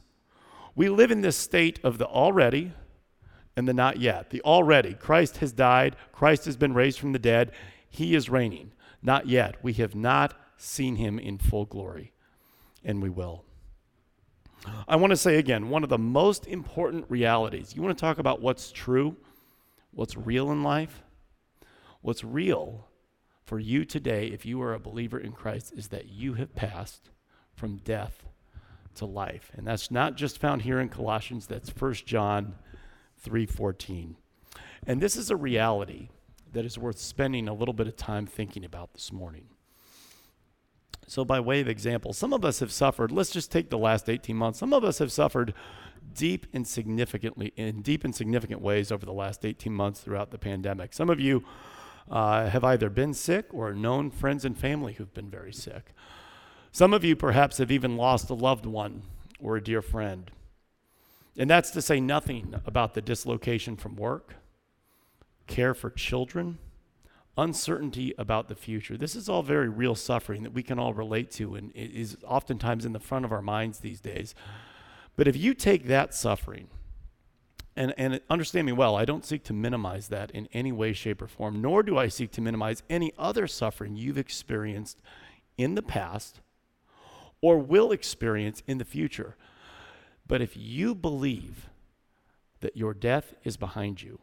we 0.76 0.90
live 0.90 1.12
in 1.12 1.22
this 1.22 1.38
state 1.38 1.80
of 1.84 1.98
the 1.98 2.08
already 2.08 2.74
and 3.56 3.68
the 3.68 3.74
not 3.74 4.00
yet. 4.00 4.30
The 4.30 4.42
already, 4.42 4.94
Christ 4.94 5.38
has 5.38 5.52
died, 5.52 5.96
Christ 6.14 6.46
has 6.46 6.56
been 6.56 6.74
raised 6.74 7.00
from 7.00 7.12
the 7.12 7.20
dead, 7.20 7.52
he 7.90 8.16
is 8.16 8.30
reigning. 8.30 8.72
Not 9.02 9.28
yet. 9.28 9.56
We 9.64 9.74
have 9.74 9.96
not 9.96 10.34
seen 10.58 10.98
him 10.98 11.18
in 11.18 11.38
full 11.38 11.66
glory, 11.66 12.14
and 12.84 13.02
we 13.02 13.10
will. 13.10 13.44
I 14.88 14.96
want 14.96 15.12
to 15.12 15.18
say 15.18 15.38
again, 15.38 15.70
one 15.70 15.84
of 15.84 15.90
the 15.90 15.98
most 15.98 16.48
important 16.48 17.06
realities. 17.10 17.76
You 17.76 17.82
want 17.82 17.98
to 17.98 18.02
talk 18.02 18.20
about 18.20 18.42
what's 18.42 18.72
true? 18.72 19.16
what's 19.92 20.18
real 20.18 20.52
in 20.52 20.64
life, 20.64 21.04
what's 22.02 22.24
real 22.24 22.88
for 23.44 23.60
you 23.60 23.86
today, 23.86 24.28
if 24.28 24.46
you 24.46 24.62
are 24.62 24.74
a 24.74 24.80
believer 24.80 25.20
in 25.20 25.34
Christ, 25.34 25.74
is 25.76 25.90
that 25.90 26.08
you 26.08 26.36
have 26.36 26.56
passed 26.56 27.10
from 27.54 27.78
death 27.78 28.26
to 28.96 29.06
life. 29.06 29.52
And 29.56 29.68
that's 29.68 29.92
not 29.92 30.16
just 30.16 30.38
found 30.38 30.62
here 30.62 30.80
in 30.80 30.90
Colossians, 30.90 31.48
that's 31.48 31.70
1 31.70 32.06
John 32.06 32.56
3:14. 33.18 34.16
And 34.88 35.02
this 35.02 35.16
is 35.16 35.30
a 35.30 35.36
reality 35.36 36.10
that 36.54 36.66
is 36.66 36.78
worth 36.78 36.98
spending 36.98 37.48
a 37.48 37.54
little 37.54 37.74
bit 37.74 37.88
of 37.88 37.96
time 37.96 38.26
thinking 38.26 38.66
about 38.66 38.94
this 38.94 39.12
morning. 39.12 39.50
So, 41.12 41.26
by 41.26 41.42
way 41.42 41.60
of 41.60 41.68
example, 41.68 42.14
some 42.14 42.32
of 42.32 42.46
us 42.46 42.62
have 42.62 42.72
suffered, 42.72 43.12
let's 43.12 43.32
just 43.32 43.52
take 43.52 43.70
the 43.70 43.78
last 43.78 44.08
18 44.08 44.34
months. 44.34 44.60
Some 44.60 44.72
of 44.72 44.86
us 44.86 45.00
have 45.00 45.12
suffered 45.12 45.54
deep 46.16 46.48
and 46.54 46.66
significantly, 46.66 47.52
in 47.58 47.82
deep 47.82 48.06
and 48.06 48.16
significant 48.16 48.62
ways 48.62 48.94
over 48.94 49.06
the 49.06 49.12
last 49.12 49.44
18 49.44 49.74
months 49.74 50.00
throughout 50.00 50.32
the 50.32 50.38
pandemic. 50.38 50.94
Some 50.94 51.10
of 51.10 51.20
you 51.20 51.44
uh, 52.10 52.48
have 52.48 52.64
either 52.64 52.90
been 52.90 53.14
sick 53.14 53.48
or 53.52 53.74
known 53.74 54.10
friends 54.10 54.46
and 54.46 54.58
family 54.58 54.94
who've 54.94 55.14
been 55.14 55.30
very 55.30 55.52
sick. 55.52 55.94
Some 56.72 56.94
of 56.94 57.04
you 57.04 57.18
perhaps 57.18 57.58
have 57.58 57.72
even 57.72 57.98
lost 57.98 58.30
a 58.30 58.34
loved 58.34 58.66
one 58.66 59.02
or 59.38 59.58
a 59.58 59.62
dear 59.62 59.82
friend. 59.82 60.32
And 61.38 61.50
that's 61.50 61.72
to 61.72 61.82
say 61.82 62.00
nothing 62.00 62.56
about 62.66 62.94
the 62.94 63.02
dislocation 63.02 63.76
from 63.76 63.98
work, 63.98 64.36
care 65.46 65.74
for 65.74 65.90
children, 65.90 66.58
uncertainty 67.38 68.14
about 68.18 68.48
the 68.48 68.56
future. 68.56 68.98
This 68.98 69.16
is 69.16 69.30
all 69.30 69.44
very 69.44 69.70
real 69.70 69.96
suffering 69.96 70.44
that 70.44 70.54
we 70.54 70.64
can 70.64 70.80
all 70.80 70.94
relate 70.94 71.32
to 71.32 71.56
and 71.56 71.72
is 71.74 72.18
oftentimes 72.26 72.86
in 72.86 72.94
the 72.94 73.00
front 73.00 73.26
of 73.26 73.32
our 73.32 73.42
minds 73.42 73.80
these 73.80 74.02
days. 74.02 74.36
But 75.16 75.28
if 75.28 75.38
you 75.38 75.54
take 75.54 75.88
that 75.88 76.14
suffering, 76.14 76.68
and, 77.76 77.94
and 77.98 78.20
understand 78.30 78.66
me 78.66 78.74
well, 78.74 78.96
I 78.96 79.06
don't 79.06 79.26
seek 79.26 79.44
to 79.46 79.54
minimize 79.54 80.10
that 80.10 80.32
in 80.32 80.48
any 80.52 80.72
way, 80.72 80.94
shape, 80.94 81.22
or 81.22 81.28
form, 81.28 81.62
nor 81.62 81.84
do 81.84 81.98
I 81.98 82.10
seek 82.10 82.32
to 82.32 82.42
minimize 82.42 82.84
any 82.90 83.14
other 83.18 83.48
suffering 83.48 83.96
you've 83.96 84.18
experienced 84.18 85.02
in 85.58 85.76
the 85.76 85.82
past 85.82 86.42
or 87.42 87.58
will 87.58 87.92
experience 87.92 88.62
in 88.68 88.78
the 88.78 88.86
future. 88.86 89.36
But 90.28 90.42
if 90.42 90.56
you 90.56 90.94
believe 90.94 91.70
that 92.60 92.78
your 92.78 92.94
death 92.94 93.34
is 93.44 93.58
behind 93.58 94.02
you, 94.02 94.20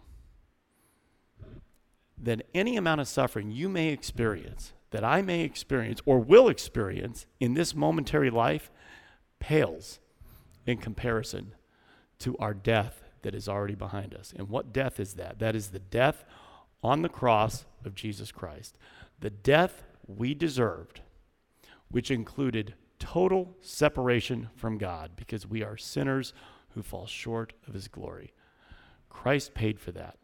then 2.21 2.43
any 2.55 2.77
amount 2.77 3.01
of 3.01 3.09
suffering 3.09 3.51
you 3.51 3.69
may 3.69 3.89
experience, 3.89 4.73
that 4.91 5.05
I 5.05 5.23
may 5.23 5.43
experience, 5.43 6.01
or 6.05 6.19
will 6.19 6.49
experience 6.49 7.27
in 7.39 7.55
this 7.55 7.75
momentary 7.75 8.31
life 8.31 8.71
pales 9.39 10.01
in 10.67 10.79
comparison 10.79 11.55
to 12.21 12.37
our 12.39 12.55
death 12.55 13.03
that 13.23 13.35
is 13.35 13.49
already 13.49 13.75
behind 13.75 14.15
us. 14.15 14.33
And 14.37 14.49
what 14.49 14.73
death 14.73 14.99
is 14.99 15.15
that? 15.15 15.39
That 15.39 15.55
is 15.55 15.69
the 15.69 15.79
death 15.79 16.25
on 16.83 17.03
the 17.03 17.09
cross 17.09 17.65
of 17.85 17.95
Jesus 17.95 18.33
Christ. 18.33 18.79
The 19.21 19.31
death 19.31 19.85
we 20.07 20.35
deserved, 20.35 21.01
which 21.91 22.11
included 22.11 22.75
total 22.99 23.57
separation 23.61 24.49
from 24.57 24.79
God 24.79 25.13
because 25.17 25.47
we 25.47 25.63
are 25.63 25.77
sinners 25.77 26.33
who 26.71 26.83
fall 26.83 27.07
short 27.07 27.53
of 27.67 27.75
his 27.75 27.89
glory. 27.89 28.33
Christ 29.09 29.55
paid 29.55 29.81
for 29.81 29.93
that 29.93 30.19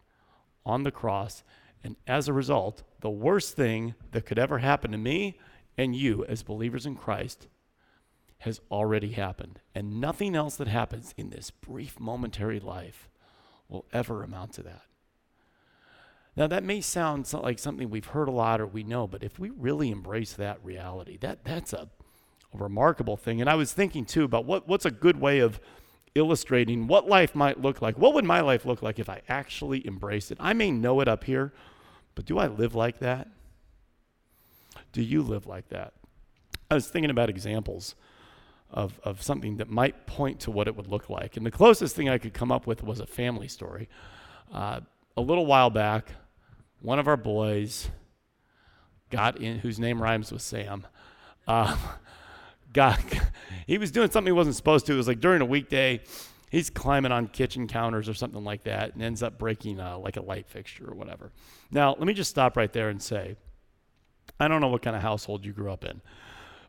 on 0.64 0.82
the 0.82 0.90
cross. 0.90 1.42
And 1.84 1.96
as 2.06 2.26
a 2.26 2.32
result, 2.32 2.82
the 3.00 3.10
worst 3.10 3.54
thing 3.54 3.94
that 4.10 4.26
could 4.26 4.38
ever 4.38 4.58
happen 4.58 4.90
to 4.90 4.98
me 4.98 5.38
and 5.78 5.94
you 5.94 6.24
as 6.24 6.42
believers 6.42 6.86
in 6.86 6.96
Christ 6.96 7.46
has 8.38 8.60
already 8.70 9.12
happened. 9.12 9.60
And 9.74 10.00
nothing 10.00 10.34
else 10.34 10.56
that 10.56 10.68
happens 10.68 11.14
in 11.16 11.30
this 11.30 11.50
brief 11.50 12.00
momentary 12.00 12.58
life 12.58 13.08
will 13.68 13.84
ever 13.92 14.22
amount 14.22 14.54
to 14.54 14.62
that. 14.62 14.82
Now, 16.36 16.48
that 16.48 16.64
may 16.64 16.80
sound 16.80 17.32
like 17.32 17.60
something 17.60 17.88
we've 17.88 18.06
heard 18.06 18.28
a 18.28 18.32
lot 18.32 18.60
or 18.60 18.66
we 18.66 18.82
know, 18.82 19.06
but 19.06 19.22
if 19.22 19.38
we 19.38 19.50
really 19.50 19.90
embrace 19.90 20.32
that 20.32 20.58
reality, 20.64 21.16
that, 21.18 21.44
that's 21.44 21.72
a 21.72 21.88
a 22.54 22.62
remarkable 22.62 23.16
thing. 23.16 23.40
And 23.40 23.50
I 23.50 23.54
was 23.54 23.72
thinking 23.72 24.04
too 24.04 24.24
about 24.24 24.44
what, 24.44 24.68
what's 24.68 24.84
a 24.84 24.90
good 24.90 25.20
way 25.20 25.40
of 25.40 25.60
illustrating 26.14 26.86
what 26.86 27.08
life 27.08 27.34
might 27.34 27.60
look 27.60 27.82
like. 27.82 27.98
What 27.98 28.14
would 28.14 28.24
my 28.24 28.40
life 28.40 28.64
look 28.64 28.82
like 28.82 28.98
if 28.98 29.08
I 29.08 29.22
actually 29.28 29.86
embraced 29.86 30.30
it? 30.30 30.38
I 30.40 30.52
may 30.52 30.70
know 30.70 31.00
it 31.00 31.08
up 31.08 31.24
here, 31.24 31.52
but 32.14 32.24
do 32.24 32.38
I 32.38 32.46
live 32.46 32.74
like 32.74 32.98
that? 33.00 33.28
Do 34.92 35.02
you 35.02 35.22
live 35.22 35.46
like 35.46 35.68
that? 35.68 35.94
I 36.70 36.74
was 36.74 36.88
thinking 36.88 37.10
about 37.10 37.28
examples 37.28 37.94
of, 38.70 38.98
of 39.04 39.22
something 39.22 39.58
that 39.58 39.70
might 39.70 40.06
point 40.06 40.40
to 40.40 40.50
what 40.50 40.66
it 40.66 40.76
would 40.76 40.88
look 40.88 41.08
like. 41.08 41.36
And 41.36 41.46
the 41.46 41.50
closest 41.50 41.94
thing 41.94 42.08
I 42.08 42.18
could 42.18 42.34
come 42.34 42.50
up 42.50 42.66
with 42.66 42.82
was 42.82 43.00
a 43.00 43.06
family 43.06 43.48
story. 43.48 43.88
Uh, 44.52 44.80
a 45.16 45.20
little 45.20 45.46
while 45.46 45.70
back, 45.70 46.08
one 46.80 46.98
of 46.98 47.06
our 47.06 47.16
boys 47.16 47.88
got 49.10 49.40
in, 49.40 49.60
whose 49.60 49.78
name 49.78 50.02
rhymes 50.02 50.32
with 50.32 50.42
Sam, 50.42 50.86
uh, 51.46 51.76
got 52.72 53.00
he 53.66 53.78
was 53.78 53.90
doing 53.90 54.10
something 54.10 54.28
he 54.28 54.36
wasn't 54.36 54.56
supposed 54.56 54.86
to. 54.86 54.94
It 54.94 54.96
was 54.96 55.08
like 55.08 55.20
during 55.20 55.40
a 55.40 55.46
weekday, 55.46 56.00
he's 56.54 56.70
climbing 56.70 57.10
on 57.10 57.26
kitchen 57.26 57.66
counters 57.66 58.08
or 58.08 58.14
something 58.14 58.44
like 58.44 58.62
that, 58.64 58.94
and 58.94 59.02
ends 59.02 59.22
up 59.22 59.38
breaking 59.38 59.80
uh, 59.80 59.98
like 59.98 60.16
a 60.16 60.22
light 60.22 60.46
fixture 60.46 60.88
or 60.88 60.94
whatever. 60.94 61.32
Now, 61.70 61.90
let 61.90 62.06
me 62.06 62.14
just 62.14 62.30
stop 62.30 62.56
right 62.56 62.72
there 62.72 62.88
and 62.88 63.02
say, 63.02 63.36
I 64.38 64.46
don't 64.46 64.60
know 64.60 64.68
what 64.68 64.82
kind 64.82 64.94
of 64.94 65.02
household 65.02 65.44
you 65.44 65.52
grew 65.52 65.72
up 65.72 65.84
in, 65.84 66.00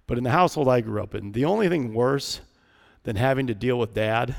but 0.08 0.18
in 0.18 0.24
the 0.24 0.32
household 0.32 0.68
I 0.68 0.82
grew 0.82 1.02
up 1.04 1.14
in, 1.14 1.32
the 1.34 1.46
only 1.46 1.70
thing 1.70 1.94
worse 1.94 2.42
than 3.04 3.16
having 3.16 3.48
to 3.48 3.54
deal 3.54 3.78
with 3.78 3.94
dad 3.94 4.36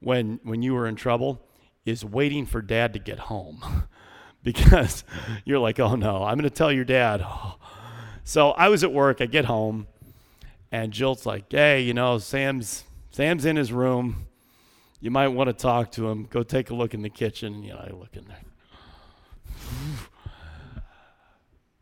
when 0.00 0.40
when 0.42 0.60
you 0.60 0.74
were 0.74 0.88
in 0.88 0.96
trouble 0.96 1.40
is 1.86 2.04
waiting 2.04 2.44
for 2.44 2.60
dad 2.60 2.92
to 2.92 2.98
get 2.98 3.20
home. 3.20 3.84
because 4.42 5.04
you're 5.44 5.58
like, 5.58 5.80
oh 5.80 5.94
no, 5.94 6.22
I'm 6.22 6.36
going 6.36 6.48
to 6.48 6.50
tell 6.50 6.72
your 6.72 6.84
dad. 6.84 7.24
So 8.26 8.52
I 8.52 8.70
was 8.70 8.82
at 8.82 8.90
work, 8.90 9.20
I 9.20 9.26
get 9.26 9.44
home, 9.44 9.86
and 10.72 10.94
Jill's 10.94 11.26
like, 11.26 11.52
"Hey, 11.52 11.82
you 11.82 11.92
know, 11.92 12.16
Sam's 12.16 12.84
Sam's 13.10 13.44
in 13.44 13.56
his 13.56 13.70
room. 13.70 14.28
You 15.04 15.10
might 15.10 15.28
want 15.28 15.48
to 15.48 15.52
talk 15.52 15.92
to 15.92 16.08
him. 16.08 16.26
Go 16.30 16.42
take 16.42 16.70
a 16.70 16.74
look 16.74 16.94
in 16.94 17.02
the 17.02 17.10
kitchen." 17.10 17.62
You 17.62 17.74
know, 17.74 17.84
I 17.86 17.90
look 17.92 18.16
in 18.16 18.24
there. 18.24 18.40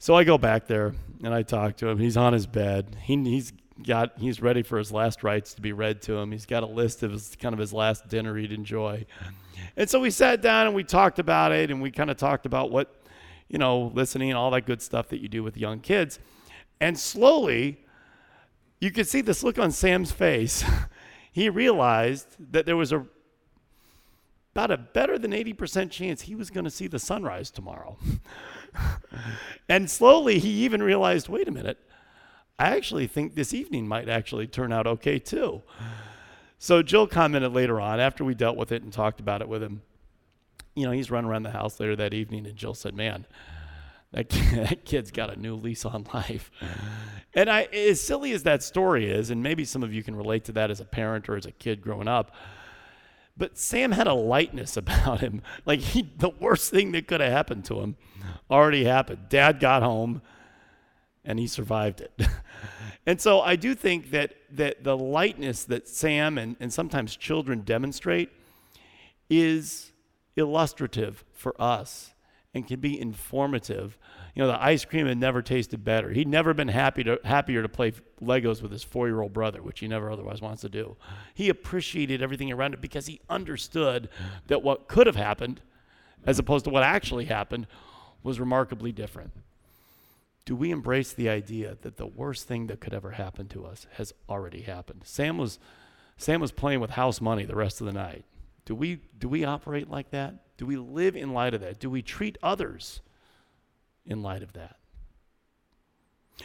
so 0.01 0.17
I 0.17 0.25
go 0.25 0.37
back 0.37 0.67
there 0.67 0.93
and 1.23 1.33
I 1.33 1.43
talk 1.43 1.77
to 1.77 1.89
him. 1.89 1.99
He's 1.99 2.17
on 2.17 2.33
his 2.33 2.49
bed. 2.49 2.97
He, 3.01 3.17
he's 3.23 3.53
got 3.87 4.19
he's 4.19 4.43
ready 4.43 4.65
for 4.65 4.77
his 4.77 4.91
last 4.91 5.23
rites 5.23 5.55
to 5.55 5.61
be 5.61 5.73
read 5.73 6.03
to 6.03 6.17
him. 6.17 6.33
He's 6.33 6.47
got 6.47 6.65
a 6.65 6.67
list 6.67 7.05
of 7.05 7.13
his 7.13 7.37
kind 7.41 7.53
of 7.53 7.61
his 7.61 7.73
last 7.73 8.09
dinner 8.09 8.37
he'd 8.37 8.51
enjoy. 8.51 9.07
And 9.77 9.89
so 9.89 10.01
we 10.01 10.11
sat 10.11 10.43
down 10.43 10.67
and 10.67 10.75
we 10.75 10.83
talked 10.83 11.21
about 11.21 11.53
it 11.53 11.71
and 11.71 11.81
we 11.81 11.93
kind 11.93 12.11
of 12.11 12.17
talked 12.17 12.45
about 12.45 12.73
what, 12.73 12.93
you 13.49 13.57
know, 13.57 13.93
listening 13.95 14.31
and 14.31 14.37
all 14.37 14.51
that 14.51 14.67
good 14.67 14.83
stuff 14.83 15.11
that 15.11 15.21
you 15.21 15.29
do 15.29 15.45
with 15.45 15.57
young 15.57 15.79
kids. 15.79 16.19
And 16.81 16.99
slowly 16.99 17.79
you 18.81 18.91
could 18.91 19.07
see 19.07 19.21
this 19.21 19.45
look 19.45 19.61
on 19.61 19.71
Sam's 19.71 20.11
face. 20.11 20.65
he 21.33 21.49
realized 21.49 22.37
that 22.53 22.67
there 22.67 22.77
was 22.77 22.93
a 22.93 23.07
about 24.55 24.71
a 24.71 24.77
better 24.77 25.19
than 25.19 25.31
80% 25.33 25.91
chance 25.91 26.21
he 26.21 26.35
was 26.35 26.51
going 26.51 26.65
to 26.65 26.71
see 26.71 26.87
the 26.87 26.99
sunrise 26.99 27.51
tomorrow. 27.51 27.97
and 29.69 29.91
slowly 29.91 30.39
he 30.39 30.51
even 30.65 30.83
realized 30.83 31.29
wait 31.29 31.49
a 31.49 31.51
minute, 31.51 31.79
I 32.59 32.77
actually 32.77 33.07
think 33.07 33.35
this 33.35 33.55
evening 33.55 33.89
might 33.89 34.11
actually 34.11 34.47
turn 34.47 34.73
out 34.73 34.87
okay 34.87 35.19
too. 35.19 35.63
So 36.59 36.83
Jill 36.83 37.07
commented 37.07 37.53
later 37.53 37.81
on 37.81 37.99
after 37.99 38.25
we 38.25 38.35
dealt 38.35 38.57
with 38.57 38.71
it 38.71 38.83
and 38.83 38.93
talked 38.93 39.19
about 39.19 39.41
it 39.41 39.49
with 39.49 39.63
him. 39.63 39.83
You 40.75 40.87
know, 40.87 40.93
he's 40.93 41.11
running 41.11 41.29
around 41.29 41.43
the 41.43 41.51
house 41.51 41.81
later 41.81 41.97
that 41.97 42.15
evening, 42.15 42.47
and 42.47 42.55
Jill 42.55 42.75
said, 42.75 42.95
Man, 42.95 43.27
that, 44.13 44.29
kid, 44.29 44.59
that 44.69 44.85
kid's 44.85 45.11
got 45.11 45.35
a 45.35 45.41
new 45.41 45.57
lease 45.57 45.85
on 45.85 46.07
life. 46.15 46.51
And 47.35 47.49
I, 47.49 47.63
as 47.63 48.01
silly 48.01 48.33
as 48.33 48.43
that 48.43 48.63
story 48.63 49.11
is, 49.11 49.31
and 49.31 49.43
maybe 49.43 49.65
some 49.65 49.83
of 49.83 49.93
you 49.93 50.03
can 50.03 50.15
relate 50.15 50.45
to 50.45 50.53
that 50.53 50.71
as 50.71 50.81
a 50.81 50.85
parent 50.85 51.29
or 51.29 51.37
as 51.37 51.47
a 51.47 51.53
kid 51.53 51.81
growing 51.81 52.09
up, 52.09 52.33
but 53.37 53.57
Sam 53.57 53.93
had 53.93 54.07
a 54.07 54.15
lightness 54.15 54.77
about 54.77 55.21
him. 55.21 55.43
Like 55.65 55.81
he, 55.81 56.11
the 56.19 56.31
worst 56.31 56.71
thing 56.71 56.93
that 56.93 57.07
could 57.07 57.21
have 57.21 57.33
happened 57.33 57.65
to 57.67 57.81
him 57.81 57.97
already 58.51 58.85
happened. 58.85 59.29
Dad 59.29 59.61
got 59.61 59.83
home, 59.83 60.21
and 61.25 61.39
he 61.39 61.47
survived 61.47 62.01
it. 62.01 62.13
and 63.07 63.21
so 63.21 63.41
I 63.41 63.57
do 63.57 63.75
think 63.75 64.11
that 64.11 64.35
that 64.51 64.85
the 64.85 64.97
lightness 64.97 65.65
that 65.65 65.89
Sam 65.89 66.37
and, 66.37 66.57
and 66.61 66.73
sometimes 66.73 67.17
children 67.17 67.63
demonstrate 67.63 68.31
is 69.31 69.93
illustrative 70.37 71.25
for 71.33 71.55
us 71.61 72.12
and 72.55 72.67
can 72.67 72.81
be 72.81 73.01
informative. 73.01 73.97
You 74.35 74.43
know, 74.43 74.49
the 74.49 74.63
ice 74.63 74.85
cream 74.85 75.07
had 75.07 75.19
never 75.19 75.41
tasted 75.41 75.85
better. 75.85 76.11
He'd 76.11 76.29
never 76.29 76.53
been 76.53 76.69
happy 76.69 77.03
to, 77.05 77.19
happier 77.25 77.63
to 77.63 77.69
play 77.69 77.93
Legos 78.21 78.61
with 78.61 78.73
his 78.73 78.83
four 78.83 79.09
year 79.09 79.23
old 79.23 79.33
brother, 79.33 79.63
which 79.63 79.81
he 79.81 79.89
never 79.89 80.11
otherwise 80.11 80.43
wants 80.43 80.61
to 80.63 80.69
do. 80.69 80.97
He 81.35 81.49
appreciated 81.49 82.23
everything 82.23 82.53
around 82.53 82.75
it 82.75 82.81
because 82.81 83.07
he 83.07 83.21
understood 83.31 84.09
that 84.49 84.63
what 84.63 84.87
could 84.87 85.07
have 85.07 85.17
happened, 85.17 85.61
as 86.27 86.39
opposed 86.39 86.65
to 86.67 86.71
what 86.71 86.83
actually 86.83 87.25
happened, 87.25 87.67
was 88.23 88.39
remarkably 88.39 88.93
different. 88.93 89.33
Do 90.45 90.55
we 90.57 90.71
embrace 90.71 91.13
the 91.13 91.29
idea 91.29 91.79
that 91.83 91.97
the 91.97 92.07
worst 92.07 92.47
thing 92.47 92.67
that 92.67 92.81
could 92.81 92.93
ever 92.93 93.13
happen 93.13 93.49
to 93.49 93.65
us 93.65 93.87
has 93.93 94.13
already 94.29 94.63
happened? 94.63 95.03
Sam 95.05 95.39
was, 95.39 95.59
Sam 96.17 96.41
was 96.41 96.53
playing 96.53 96.81
with 96.81 96.91
house 96.91 97.21
money 97.21 97.45
the 97.45 97.55
rest 97.55 97.81
of 97.81 97.87
the 97.87 97.93
night. 97.93 98.25
Do 98.65 98.75
we, 98.75 99.01
do 99.19 99.29
we 99.29 99.45
operate 99.45 99.91
like 99.91 100.11
that? 100.11 100.57
Do 100.57 100.67
we 100.67 100.77
live 100.77 101.17
in 101.17 101.33
light 101.33 101.55
of 101.55 101.61
that? 101.63 101.81
Do 101.81 101.91
we 101.91 102.03
treat 102.03 102.39
others 102.43 103.01
in 104.07 104.23
light 104.23 104.43
of 104.43 104.53
that? 104.53 104.77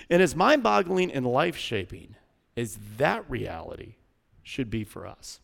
And 0.09 0.21
as 0.21 0.35
mind 0.35 0.63
boggling 0.63 1.11
and 1.11 1.25
life 1.25 1.55
shaping 1.55 2.15
as 2.55 2.77
that 2.97 3.29
reality 3.29 3.95
should 4.41 4.69
be 4.69 4.83
for 4.83 5.05
us, 5.05 5.39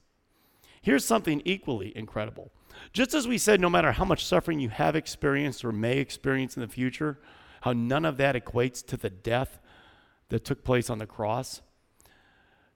here's 0.82 1.06
something 1.06 1.42
equally 1.46 1.96
incredible. 1.96 2.52
Just 2.92 3.14
as 3.14 3.28
we 3.28 3.38
said, 3.38 3.62
no 3.62 3.70
matter 3.70 3.92
how 3.92 4.06
much 4.06 4.26
suffering 4.26 4.60
you 4.60 4.70
have 4.70 4.96
experienced 4.96 5.64
or 5.64 5.72
may 5.72 6.00
experience 6.00 6.56
in 6.58 6.62
the 6.62 6.68
future, 6.68 7.20
how 7.62 7.74
none 7.74 8.06
of 8.06 8.18
that 8.18 8.36
equates 8.36 8.86
to 8.88 8.98
the 8.98 9.10
death 9.10 9.60
that 10.30 10.44
took 10.44 10.64
place 10.64 10.90
on 10.90 10.98
the 10.98 11.06
cross, 11.06 11.62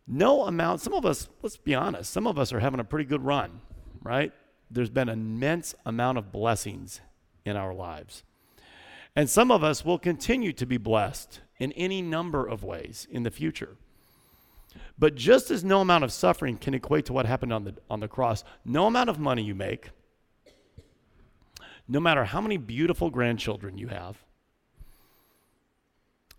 no 0.08 0.44
amount, 0.44 0.80
some 0.80 0.94
of 0.94 1.06
us, 1.06 1.27
let's 1.42 1.58
be 1.58 1.75
honest, 1.75 2.12
some 2.12 2.27
of 2.27 2.39
us 2.39 2.54
are 2.54 2.60
having 2.60 2.80
a 2.80 2.86
pretty 2.86 3.04
good 3.04 3.25
run, 3.25 3.62
right? 4.08 4.32
There's 4.72 4.90
been 4.90 5.10
an 5.10 5.20
immense 5.20 5.76
amount 5.86 6.18
of 6.18 6.32
blessings 6.32 7.02
in 7.46 7.56
our 7.56 7.74
lives. 7.74 8.24
And 9.16 9.30
some 9.30 9.52
of 9.52 9.64
us 9.64 9.84
will 9.84 10.00
continue 10.00 10.54
to 10.54 10.66
be 10.66 10.78
blessed 10.78 11.42
in 11.60 11.72
any 11.74 12.02
number 12.02 12.46
of 12.46 12.64
ways 12.64 13.08
in 13.10 13.24
the 13.24 13.32
future. 13.32 13.76
But 15.00 15.16
just 15.16 15.52
as 15.52 15.64
no 15.64 15.82
amount 15.82 16.04
of 16.04 16.12
suffering 16.12 16.58
can 16.58 16.74
equate 16.74 17.06
to 17.06 17.14
what 17.14 17.26
happened 17.26 17.54
on 17.54 17.64
the, 17.64 17.76
on 17.90 18.00
the 18.00 18.08
cross, 18.08 18.44
no 18.64 18.86
amount 18.86 19.10
of 19.10 19.20
money 19.20 19.44
you 19.44 19.56
make, 19.56 19.90
no 21.88 22.00
matter 22.00 22.26
how 22.26 22.42
many 22.42 22.58
beautiful 22.58 23.10
grandchildren 23.10 23.78
you 23.78 23.88
have, 23.88 24.18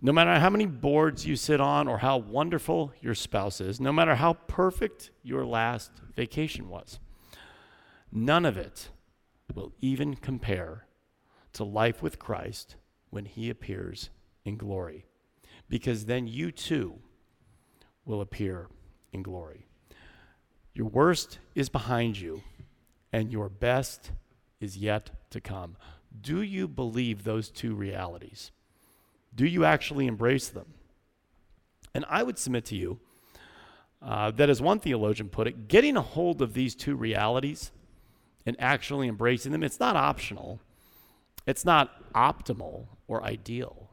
no 0.00 0.12
matter 0.12 0.38
how 0.38 0.50
many 0.50 0.66
boards 0.66 1.26
you 1.26 1.34
sit 1.34 1.60
on 1.60 1.88
or 1.88 1.98
how 1.98 2.18
wonderful 2.18 2.92
your 3.00 3.14
spouse 3.14 3.60
is, 3.60 3.80
no 3.80 3.92
matter 3.92 4.14
how 4.14 4.34
perfect 4.34 5.10
your 5.24 5.44
last 5.44 5.90
vacation 6.14 6.68
was, 6.68 7.00
none 8.12 8.44
of 8.44 8.56
it 8.56 8.90
will 9.54 9.72
even 9.80 10.14
compare 10.14 10.86
to 11.54 11.64
life 11.64 12.02
with 12.02 12.18
Christ 12.18 12.76
when 13.10 13.24
he 13.24 13.50
appears 13.50 14.10
in 14.44 14.56
glory. 14.56 15.06
Because 15.68 16.06
then 16.06 16.26
you 16.26 16.50
too 16.50 17.00
will 18.04 18.20
appear 18.20 18.68
in 19.12 19.22
glory. 19.22 19.66
Your 20.74 20.86
worst 20.86 21.38
is 21.54 21.68
behind 21.68 22.18
you, 22.18 22.42
and 23.12 23.32
your 23.32 23.48
best 23.48 24.12
is 24.60 24.76
yet 24.76 25.10
to 25.30 25.40
come. 25.40 25.76
Do 26.20 26.40
you 26.42 26.68
believe 26.68 27.24
those 27.24 27.50
two 27.50 27.74
realities? 27.74 28.50
Do 29.34 29.46
you 29.46 29.64
actually 29.64 30.06
embrace 30.06 30.48
them? 30.48 30.74
And 31.94 32.04
I 32.08 32.22
would 32.22 32.38
submit 32.38 32.64
to 32.66 32.76
you 32.76 33.00
uh, 34.00 34.30
that, 34.32 34.48
as 34.48 34.62
one 34.62 34.78
theologian 34.78 35.28
put 35.28 35.46
it, 35.46 35.68
getting 35.68 35.96
a 35.96 36.02
hold 36.02 36.40
of 36.40 36.54
these 36.54 36.74
two 36.74 36.94
realities 36.94 37.72
and 38.48 38.56
actually 38.58 39.08
embracing 39.08 39.52
them, 39.52 39.62
it's 39.62 39.78
not 39.78 39.94
optional, 39.94 40.58
it's 41.46 41.64
not 41.64 42.12
optimal 42.14 42.86
or 43.06 43.22
ideal. 43.22 43.88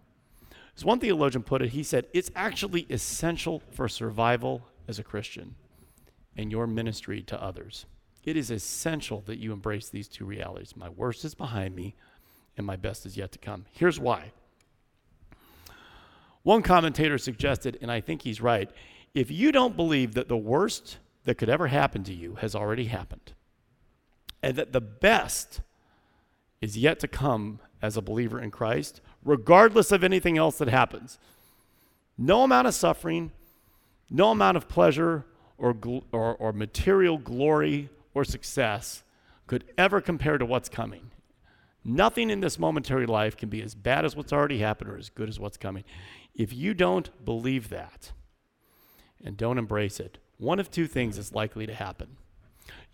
As 0.75 0.85
one 0.85 0.99
theologian 0.99 1.43
put 1.43 1.61
it, 1.61 1.69
he 1.69 1.83
said, 1.83 2.07
it's 2.13 2.31
actually 2.35 2.87
essential 2.89 3.61
for 3.71 3.87
survival 3.87 4.61
as 4.87 4.97
a 4.97 5.03
Christian 5.03 5.55
and 6.37 6.51
your 6.51 6.67
ministry 6.67 7.21
to 7.23 7.41
others. 7.41 7.85
It 8.23 8.35
is 8.35 8.49
essential 8.49 9.21
that 9.25 9.39
you 9.39 9.53
embrace 9.53 9.89
these 9.89 10.07
two 10.07 10.25
realities. 10.25 10.75
My 10.75 10.89
worst 10.89 11.23
is 11.23 11.35
behind 11.35 11.75
me, 11.75 11.95
and 12.57 12.65
my 12.65 12.75
best 12.75 13.05
is 13.05 13.17
yet 13.17 13.31
to 13.33 13.39
come. 13.39 13.65
Here's 13.71 13.99
why. 13.99 14.31
One 16.43 16.61
commentator 16.61 17.17
suggested, 17.17 17.77
and 17.81 17.91
I 17.91 18.01
think 18.01 18.21
he's 18.21 18.41
right 18.41 18.69
if 19.13 19.31
you 19.31 19.51
don't 19.53 19.77
believe 19.77 20.13
that 20.13 20.27
the 20.27 20.37
worst 20.37 20.97
that 21.23 21.37
could 21.37 21.49
ever 21.49 21.67
happen 21.67 22.03
to 22.03 22.13
you 22.13 22.35
has 22.35 22.53
already 22.53 22.85
happened, 22.85 23.33
and 24.41 24.55
that 24.55 24.73
the 24.73 24.81
best 24.81 25.61
is 26.61 26.77
yet 26.77 26.99
to 26.99 27.07
come 27.07 27.59
as 27.81 27.97
a 27.97 28.01
believer 28.01 28.39
in 28.39 28.51
Christ, 28.51 29.01
regardless 29.23 29.91
of 29.91 30.03
anything 30.03 30.37
else 30.37 30.57
that 30.57 30.67
happens, 30.67 31.19
no 32.17 32.43
amount 32.43 32.67
of 32.67 32.73
suffering, 32.73 33.31
no 34.09 34.31
amount 34.31 34.57
of 34.57 34.67
pleasure 34.67 35.25
or, 35.57 35.73
gl- 35.73 36.03
or, 36.11 36.35
or 36.35 36.53
material 36.53 37.17
glory 37.17 37.89
or 38.13 38.23
success 38.23 39.03
could 39.47 39.63
ever 39.77 40.01
compare 40.01 40.37
to 40.37 40.45
what's 40.45 40.69
coming. 40.69 41.11
Nothing 41.83 42.31
in 42.31 42.39
this 42.39 42.57
momentary 42.57 43.05
life 43.05 43.37
can 43.37 43.49
be 43.49 43.61
as 43.61 43.75
bad 43.75 44.05
as 44.05 44.15
what's 44.15 44.33
already 44.33 44.57
happened 44.57 44.89
or 44.89 44.97
as 44.97 45.09
good 45.09 45.29
as 45.29 45.39
what's 45.39 45.57
coming. 45.57 45.83
If 46.33 46.51
you 46.51 46.73
don't 46.73 47.09
believe 47.23 47.69
that 47.69 48.11
and 49.23 49.37
don't 49.37 49.59
embrace 49.59 49.99
it, 49.99 50.17
one 50.37 50.59
of 50.59 50.71
two 50.71 50.87
things 50.87 51.17
is 51.17 51.33
likely 51.33 51.67
to 51.67 51.73
happen. 51.73 52.17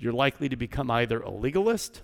You're 0.01 0.13
likely 0.13 0.49
to 0.49 0.55
become 0.55 0.89
either 0.89 1.21
a 1.21 1.29
legalist 1.29 2.01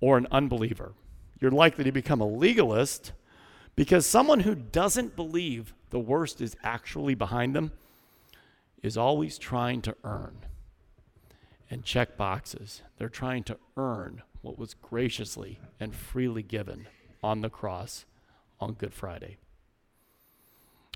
or 0.00 0.18
an 0.18 0.26
unbeliever. 0.32 0.92
You're 1.40 1.52
likely 1.52 1.84
to 1.84 1.92
become 1.92 2.20
a 2.20 2.26
legalist 2.26 3.12
because 3.76 4.04
someone 4.04 4.40
who 4.40 4.56
doesn't 4.56 5.14
believe 5.14 5.72
the 5.90 6.00
worst 6.00 6.40
is 6.40 6.56
actually 6.64 7.14
behind 7.14 7.54
them 7.54 7.70
is 8.82 8.96
always 8.96 9.38
trying 9.38 9.80
to 9.82 9.94
earn 10.02 10.38
and 11.70 11.84
check 11.84 12.16
boxes. 12.16 12.82
They're 12.96 13.08
trying 13.08 13.44
to 13.44 13.56
earn 13.76 14.22
what 14.42 14.58
was 14.58 14.74
graciously 14.74 15.60
and 15.78 15.94
freely 15.94 16.42
given 16.42 16.88
on 17.22 17.42
the 17.42 17.50
cross 17.50 18.06
on 18.60 18.72
Good 18.72 18.92
Friday. 18.92 19.36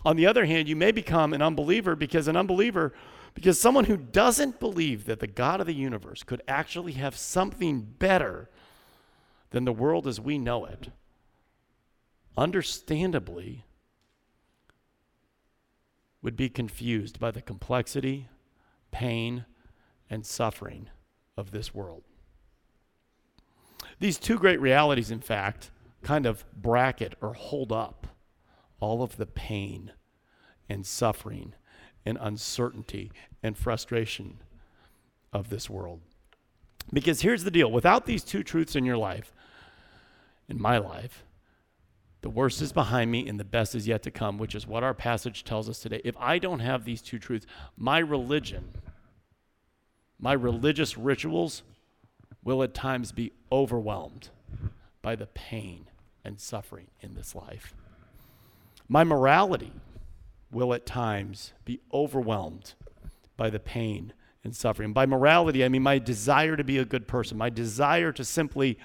On 0.05 0.17
the 0.17 0.27
other 0.27 0.47
hand, 0.47 0.69
you 0.69 0.75
may 0.75 0.91
become 0.91 1.33
an 1.33 1.43
unbeliever 1.43 1.95
because 1.95 2.27
an 2.27 2.37
unbeliever, 2.37 2.93
because 3.35 3.59
someone 3.59 3.85
who 3.85 3.97
doesn't 3.97 4.61
believe 4.61 5.07
that 5.07 5.21
the 5.21 5.27
God 5.27 5.61
of 5.61 5.67
the 5.67 5.75
universe 5.75 6.23
could 6.23 6.43
actually 6.47 6.93
have 6.93 7.17
something 7.17 7.81
better 7.81 8.49
than 9.51 9.65
the 9.65 9.73
world 9.73 10.07
as 10.07 10.21
we 10.21 10.39
know 10.39 10.65
it, 10.65 10.89
understandably 12.37 13.65
would 16.23 16.37
be 16.37 16.49
confused 16.49 17.19
by 17.19 17.31
the 17.31 17.43
complexity, 17.43 18.29
pain, 18.91 19.45
and 20.09 20.25
suffering 20.25 20.89
of 21.37 21.51
this 21.51 21.75
world. 21.75 22.05
These 23.99 24.19
two 24.19 24.39
great 24.39 24.61
realities, 24.61 25.11
in 25.11 25.21
fact, 25.21 25.71
kind 26.03 26.27
of 26.27 26.45
bracket 26.53 27.15
or 27.21 27.35
hold 27.35 27.73
up 27.73 28.07
all 28.81 29.03
of 29.03 29.17
the 29.17 29.27
pain 29.27 29.93
and 30.69 30.87
suffering 30.87 31.55
and 32.05 32.19
uncertainty 32.21 33.11
and 33.43 33.57
frustration 33.57 34.39
of 35.33 35.49
this 35.49 35.71
world. 35.71 36.01
Because 36.93 37.23
here's 37.23 37.45
the 37.45 37.51
deal 37.51 37.71
without 37.71 38.07
these 38.07 38.25
two 38.25 38.43
truths 38.43 38.77
in 38.77 38.85
your 38.85 38.97
life, 38.97 39.33
in 40.49 40.61
my 40.61 40.79
life, 40.79 41.25
the 42.23 42.31
worst 42.31 42.63
is 42.63 42.73
behind 42.73 43.11
me 43.11 43.29
and 43.29 43.39
the 43.39 43.45
best 43.45 43.75
is 43.75 43.89
yet 43.89 44.03
to 44.05 44.11
come, 44.11 44.39
which 44.39 44.55
is 44.55 44.67
what 44.67 44.85
our 44.85 44.95
passage 44.95 45.45
tells 45.45 45.69
us 45.69 45.81
today. 45.81 46.01
If 46.05 46.17
I 46.19 46.39
don't 46.39 46.61
have 46.61 46.85
these 46.85 47.03
two 47.03 47.19
truths, 47.19 47.47
my 47.77 47.99
religion, 47.99 48.73
my 50.21 50.33
religious 50.33 50.97
rituals 50.97 51.63
will 52.45 52.63
at 52.63 52.75
times 52.75 53.11
be 53.13 53.33
overwhelmed 53.51 54.31
by 55.01 55.17
the 55.17 55.27
pain 55.27 55.87
and 56.25 56.41
suffering 56.41 56.87
in 57.01 57.15
this 57.15 57.35
life. 57.35 57.75
My 58.89 59.03
morality 59.03 59.73
will 60.53 60.75
at 60.75 60.87
times 60.87 61.53
be 61.65 61.81
overwhelmed 61.93 62.75
by 63.37 63.51
the 63.51 63.59
pain 63.59 64.13
and 64.45 64.55
suffering. 64.55 64.93
By 64.93 65.07
morality, 65.07 65.65
I 65.65 65.69
mean 65.69 65.83
my 65.83 65.99
desire 65.99 66.57
to 66.57 66.65
be 66.65 66.79
a 66.79 66.85
good 66.85 67.09
person, 67.09 67.39
my 67.39 67.51
desire 67.51 68.13
to 68.13 68.25
simply 68.25 68.79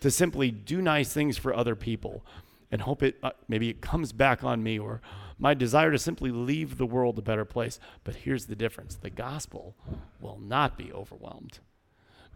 to 0.00 0.10
simply 0.10 0.50
do 0.50 0.80
nice 0.80 1.12
things 1.12 1.36
for 1.36 1.54
other 1.54 1.76
people 1.76 2.24
and 2.70 2.80
hope 2.80 3.02
it 3.02 3.16
uh, 3.22 3.30
maybe 3.48 3.68
it 3.68 3.82
comes 3.82 4.12
back 4.12 4.42
on 4.42 4.62
me 4.62 4.78
or 4.78 5.02
my 5.38 5.54
desire 5.54 5.90
to 5.90 5.98
simply 5.98 6.30
leave 6.30 6.76
the 6.76 6.86
world 6.86 7.18
a 7.18 7.22
better 7.22 7.44
place. 7.44 7.80
But 8.04 8.16
here's 8.16 8.46
the 8.46 8.56
difference. 8.56 8.94
The 8.94 9.10
gospel 9.10 9.74
will 10.20 10.38
not 10.38 10.78
be 10.78 10.92
overwhelmed 10.92 11.58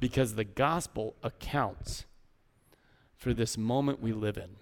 because 0.00 0.34
the 0.34 0.44
gospel 0.44 1.14
accounts 1.22 2.04
for 3.16 3.32
this 3.32 3.56
moment 3.56 4.02
we 4.02 4.12
live 4.12 4.36
in. 4.36 4.56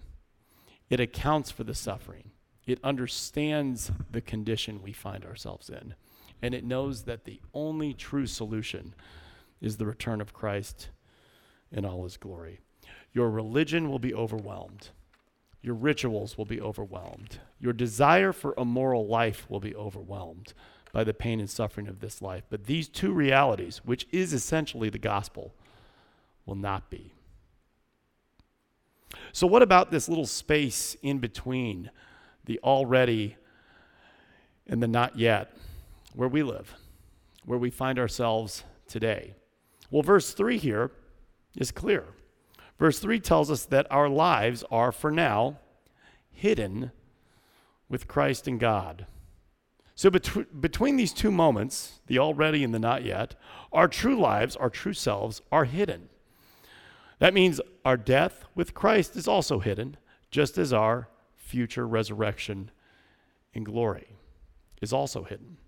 It 0.91 1.01
accounts 1.01 1.51
for 1.51 1.65
the 1.65 1.75
suffering. 1.75 2.32
It 2.67 2.79
understands 2.85 3.91
the 4.11 4.21
condition 4.21 4.83
we 4.83 4.93
find 4.93 5.25
ourselves 5.25 5.69
in. 5.69 5.95
And 6.41 6.55
it 6.55 6.65
knows 6.65 7.03
that 7.05 7.25
the 7.25 7.41
only 7.55 7.95
true 7.95 8.27
solution 8.27 8.95
is 9.61 9.77
the 9.77 9.87
return 9.87 10.21
of 10.21 10.33
Christ 10.33 10.89
in 11.71 11.85
all 11.85 12.05
his 12.05 12.17
glory. 12.17 12.61
Your 13.13 13.31
religion 13.31 13.91
will 13.91 13.99
be 13.99 14.15
overwhelmed. 14.15 14.89
Your 15.63 15.75
rituals 15.75 16.37
will 16.37 16.45
be 16.45 16.61
overwhelmed. 16.61 17.39
Your 17.61 17.73
desire 17.73 18.33
for 18.33 18.55
a 18.57 18.65
moral 18.65 19.07
life 19.07 19.47
will 19.49 19.61
be 19.61 19.75
overwhelmed 19.75 20.55
by 20.93 21.05
the 21.05 21.15
pain 21.15 21.41
and 21.41 21.49
suffering 21.49 21.89
of 21.89 22.01
this 22.01 22.21
life. 22.21 22.43
But 22.51 22.67
these 22.67 22.89
two 22.89 23.13
realities, 23.13 23.81
which 23.85 24.07
is 24.11 24.33
essentially 24.33 24.91
the 24.91 24.99
gospel, 24.99 25.55
will 26.45 26.57
not 26.57 26.91
be. 26.91 27.13
So, 29.33 29.47
what 29.47 29.63
about 29.63 29.91
this 29.91 30.09
little 30.09 30.27
space 30.27 30.97
in 31.03 31.19
between 31.19 31.91
the 32.45 32.59
already 32.61 33.37
and 34.67 34.83
the 34.83 34.89
not 34.89 35.19
yet, 35.19 35.55
where 36.15 36.29
we 36.29 36.43
live, 36.43 36.75
where 37.45 37.59
we 37.59 37.71
find 37.71 37.99
ourselves 37.99 38.65
today? 38.87 39.35
Well, 39.91 40.03
verse 40.03 40.33
3 40.33 40.59
here 40.59 40.91
is 41.57 41.71
clear. 41.71 42.05
Verse 42.79 42.99
3 42.99 43.21
tells 43.21 43.51
us 43.51 43.65
that 43.67 43.87
our 43.91 44.09
lives 44.09 44.65
are, 44.71 44.93
for 44.93 45.11
now, 45.11 45.59
hidden 46.31 46.93
with 47.89 48.09
Christ 48.09 48.49
and 48.49 48.59
God. 48.59 49.07
So, 49.95 50.11
bet- 50.11 50.61
between 50.61 50.97
these 50.97 51.13
two 51.13 51.31
moments, 51.31 52.01
the 52.07 52.19
already 52.19 52.65
and 52.65 52.75
the 52.75 52.79
not 52.79 53.05
yet, 53.05 53.35
our 53.73 53.87
true 53.87 54.19
lives, 54.19 54.57
our 54.57 54.71
true 54.71 54.95
selves, 54.95 55.43
are 55.53 55.67
hidden. 55.67 56.09
That 57.19 57.35
means 57.35 57.61
our 57.85 57.97
death 57.97 58.45
with 58.55 58.75
Christ 58.75 59.15
is 59.15 59.29
also 59.29 59.61
hidden, 59.61 59.97
just 60.31 60.59
as 60.59 60.73
our 60.73 61.09
future 61.53 61.87
resurrection 61.87 62.71
in 63.53 63.63
glory 63.63 64.17
is 64.81 64.91
also 64.91 65.23
hidden. 65.25 65.59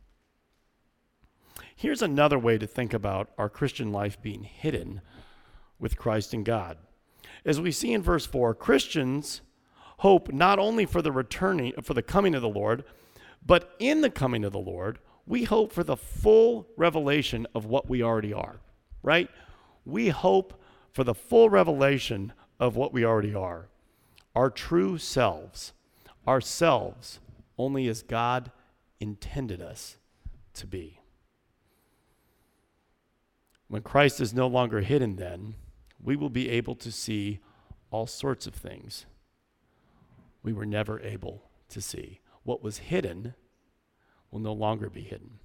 Here's 1.77 2.01
another 2.01 2.38
way 2.38 2.57
to 2.57 2.66
think 2.66 2.94
about 2.94 3.33
our 3.37 3.51
Christian 3.51 3.92
life 3.92 4.23
being 4.23 4.44
hidden 4.44 5.03
with 5.79 5.99
Christ 5.99 6.33
and 6.33 6.42
God. 6.42 6.79
As 7.44 7.61
we 7.61 7.70
see 7.70 7.92
in 7.92 8.01
verse 8.01 8.25
4, 8.25 8.55
Christians 8.55 9.42
hope 9.99 10.33
not 10.33 10.59
only 10.59 10.87
for 10.87 11.03
the 11.03 11.12
returning 11.12 11.75
for 11.83 11.92
the 11.92 12.03
coming 12.03 12.35
of 12.35 12.40
the 12.40 12.49
Lord, 12.49 12.83
but 13.44 13.75
in 13.79 14.01
the 14.01 14.09
coming 14.09 14.42
of 14.42 14.53
the 14.53 14.59
Lord, 14.59 14.99
we 15.27 15.44
hope 15.44 15.70
for 15.70 15.85
the 15.85 15.99
full 15.99 16.66
revelation 16.79 17.47
of 17.55 17.66
what 17.66 17.90
we 17.90 18.03
already 18.03 18.33
are, 18.33 18.61
right? 19.03 19.29
We 19.85 20.09
hope 20.09 20.59
for 20.92 21.05
the 21.05 21.14
full 21.14 21.51
revelation 21.51 22.33
of 22.59 22.75
what 22.75 22.94
we 22.94 23.05
already 23.05 23.35
are. 23.35 23.68
Our 24.35 24.49
true 24.49 24.97
selves, 24.97 25.73
ourselves, 26.26 27.20
only 27.58 27.88
as 27.88 28.02
God 28.02 28.50
intended 29.00 29.60
us 29.60 29.96
to 30.54 30.66
be. 30.66 31.00
When 33.68 33.82
Christ 33.82 34.20
is 34.20 34.34
no 34.34 34.46
longer 34.46 34.80
hidden, 34.80 35.16
then, 35.16 35.54
we 36.02 36.16
will 36.16 36.30
be 36.30 36.48
able 36.50 36.74
to 36.76 36.92
see 36.92 37.40
all 37.90 38.06
sorts 38.06 38.46
of 38.46 38.54
things 38.54 39.06
we 40.42 40.52
were 40.52 40.66
never 40.66 41.00
able 41.00 41.42
to 41.70 41.80
see. 41.80 42.20
What 42.44 42.62
was 42.62 42.78
hidden 42.78 43.34
will 44.30 44.40
no 44.40 44.52
longer 44.52 44.90
be 44.90 45.02
hidden. 45.02 45.38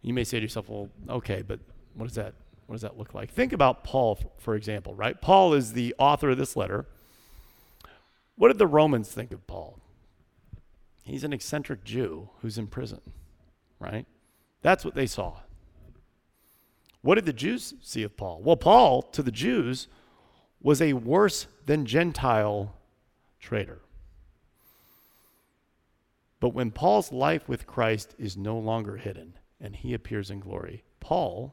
You 0.00 0.14
may 0.14 0.24
say 0.24 0.38
to 0.38 0.42
yourself, 0.42 0.68
well, 0.68 0.88
okay, 1.08 1.42
but 1.42 1.60
what 1.94 2.06
does 2.06 2.14
that 2.14 2.34
what 2.66 2.74
does 2.74 2.82
that 2.82 2.96
look 2.96 3.14
like? 3.14 3.32
Think 3.32 3.52
about 3.52 3.82
Paul, 3.82 4.16
for 4.38 4.54
example, 4.54 4.94
right? 4.94 5.20
Paul 5.20 5.54
is 5.54 5.72
the 5.72 5.92
author 5.98 6.30
of 6.30 6.38
this 6.38 6.54
letter. 6.54 6.86
What 8.40 8.48
did 8.48 8.56
the 8.56 8.66
Romans 8.66 9.10
think 9.10 9.32
of 9.32 9.46
Paul? 9.46 9.78
He's 11.02 11.24
an 11.24 11.34
eccentric 11.34 11.84
Jew 11.84 12.30
who's 12.40 12.56
in 12.56 12.68
prison, 12.68 13.02
right? 13.78 14.06
That's 14.62 14.82
what 14.82 14.94
they 14.94 15.06
saw. 15.06 15.40
What 17.02 17.16
did 17.16 17.26
the 17.26 17.34
Jews 17.34 17.74
see 17.82 18.02
of 18.02 18.16
Paul? 18.16 18.40
Well, 18.42 18.56
Paul, 18.56 19.02
to 19.02 19.22
the 19.22 19.30
Jews, 19.30 19.88
was 20.62 20.80
a 20.80 20.94
worse 20.94 21.48
than 21.66 21.84
Gentile 21.84 22.74
traitor. 23.40 23.82
But 26.40 26.54
when 26.54 26.70
Paul's 26.70 27.12
life 27.12 27.46
with 27.46 27.66
Christ 27.66 28.14
is 28.18 28.38
no 28.38 28.56
longer 28.56 28.96
hidden 28.96 29.34
and 29.60 29.76
he 29.76 29.92
appears 29.92 30.30
in 30.30 30.40
glory, 30.40 30.82
Paul 30.98 31.52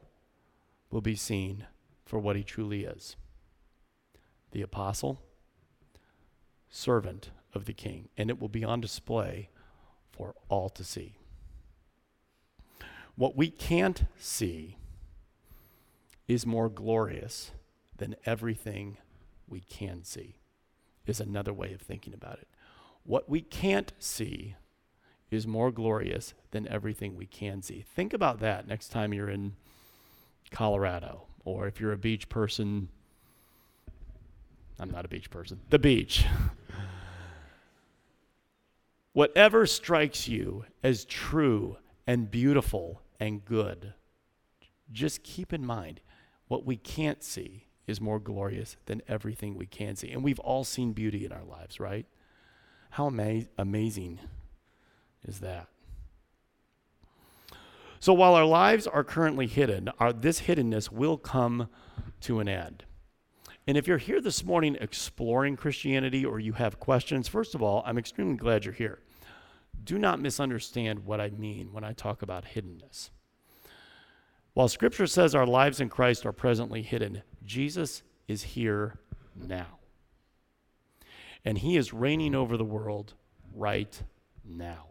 will 0.90 1.02
be 1.02 1.16
seen 1.16 1.66
for 2.06 2.18
what 2.18 2.36
he 2.36 2.42
truly 2.42 2.84
is 2.84 3.16
the 4.52 4.62
apostle, 4.62 5.20
servant 6.70 7.30
of 7.54 7.64
the 7.64 7.72
king, 7.72 8.08
and 8.16 8.30
it 8.30 8.40
will 8.40 8.48
be 8.48 8.64
on 8.64 8.80
display 8.80 9.48
for 10.10 10.34
all 10.48 10.68
to 10.70 10.84
see. 10.84 11.16
What 13.16 13.36
we 13.36 13.50
can't 13.50 14.04
see 14.16 14.76
is 16.26 16.46
more 16.46 16.68
glorious 16.68 17.50
than 17.96 18.14
everything 18.24 18.98
we 19.48 19.60
can 19.60 20.04
see, 20.04 20.36
is 21.06 21.20
another 21.20 21.52
way 21.52 21.72
of 21.72 21.80
thinking 21.80 22.14
about 22.14 22.38
it. 22.38 22.48
What 23.04 23.28
we 23.28 23.40
can't 23.40 23.92
see 23.98 24.54
is 25.30 25.46
more 25.46 25.70
glorious 25.70 26.34
than 26.50 26.68
everything 26.68 27.16
we 27.16 27.26
can 27.26 27.62
see. 27.62 27.84
Think 27.94 28.12
about 28.12 28.40
that 28.40 28.66
next 28.68 28.88
time 28.88 29.12
you're 29.12 29.28
in 29.28 29.54
Colorado, 30.50 31.26
or 31.44 31.66
if 31.66 31.80
you're 31.80 31.92
a 31.92 31.98
beach 31.98 32.28
person. 32.28 32.88
I'm 34.78 34.90
not 34.90 35.04
a 35.04 35.08
beach 35.08 35.30
person. 35.30 35.60
The 35.70 35.78
beach. 35.78 36.24
Whatever 39.12 39.66
strikes 39.66 40.28
you 40.28 40.64
as 40.82 41.04
true 41.04 41.78
and 42.06 42.30
beautiful 42.30 43.02
and 43.18 43.44
good, 43.44 43.94
just 44.92 45.22
keep 45.22 45.52
in 45.52 45.64
mind 45.64 46.00
what 46.46 46.64
we 46.64 46.76
can't 46.76 47.22
see 47.22 47.66
is 47.86 48.00
more 48.00 48.20
glorious 48.20 48.76
than 48.86 49.02
everything 49.08 49.56
we 49.56 49.66
can 49.66 49.96
see. 49.96 50.10
And 50.10 50.22
we've 50.22 50.38
all 50.40 50.64
seen 50.64 50.92
beauty 50.92 51.24
in 51.24 51.32
our 51.32 51.44
lives, 51.44 51.80
right? 51.80 52.06
How 52.90 53.06
ama- 53.06 53.46
amazing 53.56 54.18
is 55.26 55.40
that? 55.40 55.68
So 58.00 58.12
while 58.12 58.34
our 58.34 58.44
lives 58.44 58.86
are 58.86 59.02
currently 59.02 59.46
hidden, 59.46 59.90
our, 59.98 60.12
this 60.12 60.42
hiddenness 60.42 60.92
will 60.92 61.16
come 61.16 61.68
to 62.20 62.40
an 62.40 62.48
end. 62.48 62.84
And 63.68 63.76
if 63.76 63.86
you're 63.86 63.98
here 63.98 64.22
this 64.22 64.42
morning 64.44 64.78
exploring 64.80 65.54
Christianity 65.54 66.24
or 66.24 66.40
you 66.40 66.54
have 66.54 66.80
questions, 66.80 67.28
first 67.28 67.54
of 67.54 67.62
all, 67.62 67.82
I'm 67.84 67.98
extremely 67.98 68.38
glad 68.38 68.64
you're 68.64 68.72
here. 68.72 69.00
Do 69.84 69.98
not 69.98 70.22
misunderstand 70.22 71.04
what 71.04 71.20
I 71.20 71.28
mean 71.28 71.74
when 71.74 71.84
I 71.84 71.92
talk 71.92 72.22
about 72.22 72.46
hiddenness. 72.46 73.10
While 74.54 74.68
Scripture 74.68 75.06
says 75.06 75.34
our 75.34 75.44
lives 75.46 75.82
in 75.82 75.90
Christ 75.90 76.24
are 76.24 76.32
presently 76.32 76.80
hidden, 76.80 77.20
Jesus 77.44 78.02
is 78.26 78.42
here 78.42 79.00
now. 79.36 79.78
And 81.44 81.58
He 81.58 81.76
is 81.76 81.92
reigning 81.92 82.34
over 82.34 82.56
the 82.56 82.64
world 82.64 83.12
right 83.54 84.02
now. 84.46 84.86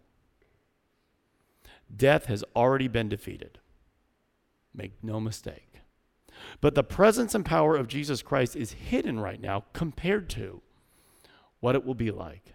Death 1.93 2.27
has 2.27 2.43
already 2.55 2.87
been 2.87 3.09
defeated. 3.09 3.57
Make 4.71 5.03
no 5.03 5.19
mistake. 5.19 5.77
But 6.61 6.75
the 6.75 6.83
presence 6.83 7.35
and 7.35 7.45
power 7.45 7.75
of 7.75 7.87
Jesus 7.87 8.21
Christ 8.21 8.55
is 8.55 8.71
hidden 8.73 9.19
right 9.19 9.41
now 9.41 9.65
compared 9.73 10.29
to 10.31 10.61
what 11.59 11.75
it 11.75 11.85
will 11.85 11.95
be 11.95 12.11
like 12.11 12.53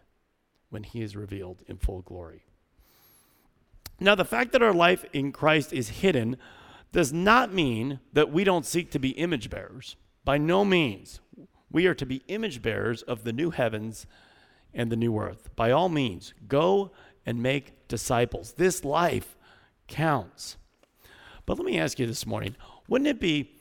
when 0.71 0.83
he 0.83 1.03
is 1.03 1.17
revealed 1.17 1.63
in 1.67 1.77
full 1.77 2.03
glory. 2.03 2.45
Now, 4.01 4.15
the 4.15 4.25
fact 4.25 4.53
that 4.53 4.63
our 4.63 4.73
life 4.73 5.05
in 5.13 5.33
Christ 5.33 5.73
is 5.73 5.89
hidden 5.89 6.37
does 6.93 7.13
not 7.13 7.53
mean 7.53 8.01
that 8.13 8.33
we 8.33 8.45
don't 8.45 8.67
seek 8.67 8.91
to 8.91 8.99
be 8.99 9.11
image 9.11 9.49
bearers. 9.49 9.97
By 10.25 10.39
no 10.39 10.65
means. 10.65 11.21
We 11.71 11.87
are 11.87 11.95
to 11.95 12.07
be 12.07 12.23
image 12.29 12.63
bearers 12.63 13.03
of 13.03 13.25
the 13.25 13.33
new 13.33 13.51
heavens 13.51 14.07
and 14.75 14.91
the 14.91 14.97
new 14.97 15.19
earth. 15.19 15.51
By 15.57 15.71
all 15.71 15.89
means, 15.89 16.35
go 16.49 16.93
and 17.25 17.43
make 17.43 17.89
disciples. 17.89 18.55
This 18.55 18.85
life 18.85 19.37
counts. 19.89 20.57
But 21.47 21.57
let 21.59 21.67
me 21.67 21.79
ask 21.79 21.99
you 21.99 22.07
this 22.07 22.27
morning, 22.27 22.57
wouldn't 22.89 23.09
it 23.09 23.21
be 23.21 23.53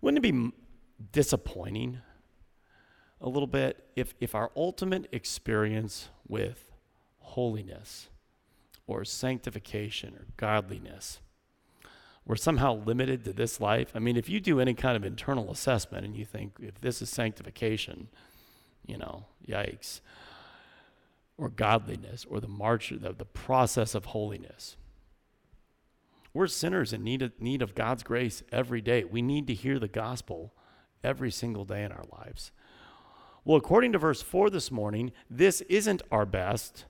wouldn't 0.00 0.24
it 0.24 0.32
be 0.32 0.52
disappointing 1.12 2.00
a 3.20 3.28
little 3.28 3.46
bit 3.46 3.84
if 3.96 4.14
if 4.20 4.34
our 4.34 4.50
ultimate 4.56 5.08
experience 5.12 6.08
with 6.26 6.72
holiness 7.18 8.08
or 8.86 9.04
sanctification 9.04 10.14
or 10.14 10.26
godliness 10.36 11.20
were 12.26 12.36
somehow 12.36 12.74
limited 12.84 13.24
to 13.24 13.32
this 13.32 13.60
life? 13.60 13.92
I 13.94 13.98
mean, 13.98 14.16
if 14.16 14.28
you 14.28 14.40
do 14.40 14.60
any 14.60 14.74
kind 14.74 14.96
of 14.96 15.04
internal 15.04 15.50
assessment 15.50 16.04
and 16.04 16.16
you 16.16 16.24
think 16.24 16.56
if 16.60 16.80
this 16.80 17.02
is 17.02 17.10
sanctification, 17.10 18.08
you 18.86 18.96
know, 18.96 19.26
yikes 19.46 20.00
or 21.36 21.48
godliness 21.48 22.26
or 22.28 22.40
the 22.40 22.48
march, 22.48 22.92
the, 22.94 23.12
the 23.12 23.24
process 23.24 23.94
of 23.94 24.06
holiness. 24.06 24.76
We're 26.32 26.46
sinners 26.46 26.92
in 26.92 27.02
need 27.02 27.22
of, 27.22 27.32
need 27.40 27.62
of 27.62 27.74
God's 27.74 28.02
grace 28.02 28.42
every 28.52 28.80
day. 28.80 29.04
We 29.04 29.22
need 29.22 29.46
to 29.48 29.54
hear 29.54 29.78
the 29.78 29.88
gospel 29.88 30.54
every 31.02 31.30
single 31.30 31.64
day 31.64 31.82
in 31.82 31.92
our 31.92 32.04
lives. 32.12 32.52
Well, 33.44 33.56
according 33.56 33.92
to 33.92 33.98
verse 33.98 34.22
4 34.22 34.50
this 34.50 34.70
morning, 34.70 35.12
this 35.28 35.60
isn't 35.62 36.02
our 36.10 36.26
best, 36.26 36.84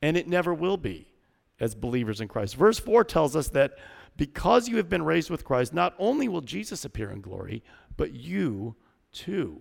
and 0.00 0.16
it 0.16 0.28
never 0.28 0.54
will 0.54 0.76
be 0.76 1.08
as 1.60 1.74
believers 1.74 2.20
in 2.20 2.28
Christ. 2.28 2.54
Verse 2.54 2.78
4 2.78 3.04
tells 3.04 3.34
us 3.34 3.48
that 3.48 3.72
because 4.16 4.68
you 4.68 4.76
have 4.76 4.88
been 4.88 5.04
raised 5.04 5.30
with 5.30 5.44
Christ, 5.44 5.74
not 5.74 5.94
only 5.98 6.28
will 6.28 6.40
Jesus 6.40 6.84
appear 6.84 7.10
in 7.10 7.20
glory, 7.20 7.62
but 7.96 8.14
you 8.14 8.76
too 9.12 9.60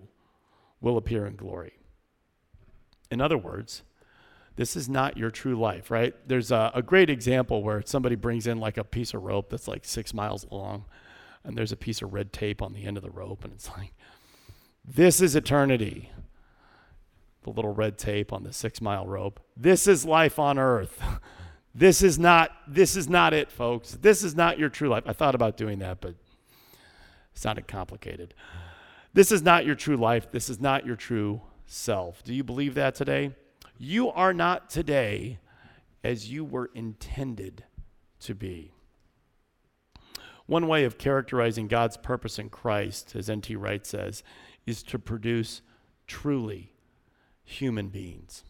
will 0.80 0.98
appear 0.98 1.26
in 1.26 1.36
glory. 1.36 1.74
In 3.10 3.22
other 3.22 3.38
words, 3.38 3.84
this 4.58 4.76
is 4.76 4.90
not 4.90 5.18
your 5.18 5.30
true 5.30 5.56
life, 5.56 5.90
right? 5.90 6.14
There's 6.28 6.52
a, 6.52 6.72
a, 6.74 6.82
great 6.82 7.12
example 7.12 7.62
where 7.62 7.84
somebody 7.86 8.16
brings 8.16 8.48
in 8.48 8.60
like 8.60 8.78
a 8.78 8.84
piece 8.84 9.14
of 9.14 9.22
rope 9.22 9.50
that's 9.52 9.68
like 9.68 9.86
six 9.86 10.16
miles 10.16 10.48
long, 10.52 10.86
and 11.44 11.56
there's 11.56 11.72
a 11.72 11.78
piece 11.78 12.02
of 12.02 12.12
red 12.12 12.34
tape 12.34 12.62
on 12.62 12.74
the 12.74 12.84
end 12.84 12.98
of 12.98 13.04
the 13.04 13.12
rope, 13.12 13.44
and 13.44 13.54
it's 13.54 13.70
like, 13.78 13.94
this 14.84 15.22
is 15.22 15.36
eternity. 15.36 16.12
The 17.44 17.52
little 17.52 17.74
red 17.74 18.00
tape 18.00 18.34
on 18.34 18.44
the 18.44 18.52
six 18.52 18.82
mile 18.82 19.06
rope. 19.06 19.40
This 19.56 19.88
is 19.88 20.06
life 20.06 20.40
on 20.40 20.58
earth. 20.58 21.02
this 21.76 22.02
is 22.02 22.18
not 22.18 22.50
this 22.68 22.96
is 22.96 23.08
not 23.08 23.34
it, 23.34 23.52
folks. 23.52 23.92
This 23.92 24.24
is 24.24 24.36
not 24.36 24.58
your 24.58 24.70
true 24.70 24.90
life. 24.90 25.04
I 25.06 25.14
thought 25.14 25.36
about 25.36 25.56
doing 25.56 25.80
that, 25.80 26.02
but 26.02 26.12
it 26.12 26.18
sounded 27.36 27.68
complicated. 27.68 28.34
This 29.14 29.32
is 29.32 29.44
not 29.44 29.66
your 29.66 29.76
true 29.76 29.98
life. 29.98 30.32
This 30.32 30.50
is 30.50 30.60
not 30.60 30.86
your 30.86 30.96
true 30.96 31.42
self. 31.68 32.24
Do 32.24 32.34
you 32.34 32.44
believe 32.44 32.74
that 32.74 32.96
today? 32.96 33.34
You 33.78 34.10
are 34.10 34.34
not 34.34 34.70
today 34.70 35.40
as 36.04 36.32
you 36.32 36.44
were 36.44 36.72
intended 36.74 37.64
to 38.22 38.34
be. 38.34 38.74
One 40.46 40.68
way 40.68 40.86
of 40.86 40.98
characterizing 40.98 41.68
God's 41.68 41.98
purpose 41.98 42.40
in 42.40 42.50
Christ, 42.50 43.16
as 43.16 43.30
N.T. 43.30 43.56
Wright 43.56 43.86
says, 43.86 44.24
is 44.66 44.82
to 44.84 44.98
produce 44.98 45.62
truly 46.08 46.74
human 47.44 47.90
beings. 47.90 48.44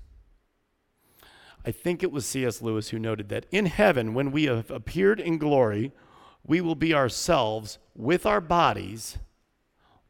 I 1.66 1.72
think 1.72 2.04
it 2.04 2.12
was 2.12 2.26
C.S. 2.26 2.62
Lewis 2.62 2.90
who 2.90 3.00
noted 3.00 3.30
that 3.30 3.48
in 3.52 3.66
heaven, 3.66 4.14
when 4.14 4.32
we 4.32 4.46
have 4.46 4.72
appeared 4.72 5.20
in 5.20 5.38
glory, 5.38 5.92
we 6.46 6.62
will 6.62 6.76
be 6.76 6.94
ourselves 6.94 7.78
with 7.94 8.26
our 8.26 8.40
bodies, 8.40 9.18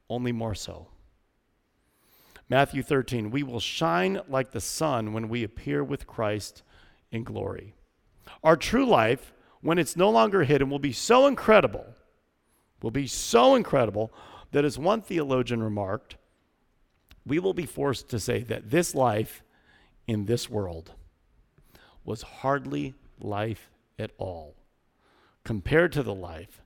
only 0.09 0.31
more 0.31 0.53
so. 0.53 0.89
Matthew 2.49 2.81
13, 2.81 3.29
we 3.29 3.43
will 3.43 3.59
shine 3.59 4.21
like 4.29 4.51
the 4.51 4.61
sun 4.61 5.11
when 5.11 5.27
we 5.27 5.43
appear 5.43 5.83
with 5.83 6.07
Christ 6.07 6.63
in 7.11 7.23
glory. 7.23 7.73
Our 8.43 8.55
true 8.55 8.85
life, 8.85 9.33
when 9.61 9.77
it's 9.77 9.97
no 9.97 10.09
longer 10.09 10.43
hidden, 10.43 10.69
will 10.69 10.79
be 10.79 10.93
so 10.93 11.27
incredible, 11.27 11.85
will 12.81 12.91
be 12.91 13.07
so 13.07 13.55
incredible 13.55 14.13
that, 14.51 14.63
as 14.63 14.77
one 14.77 15.01
theologian 15.01 15.61
remarked, 15.61 16.15
we 17.25 17.39
will 17.39 17.53
be 17.53 17.65
forced 17.65 18.07
to 18.09 18.19
say 18.19 18.43
that 18.43 18.69
this 18.69 18.95
life 18.95 19.43
in 20.07 20.25
this 20.25 20.49
world 20.49 20.93
was 22.05 22.21
hardly 22.21 22.93
life 23.19 23.69
at 23.99 24.11
all 24.17 24.55
compared 25.43 25.91
to 25.91 26.03
the 26.03 26.15
life 26.15 26.61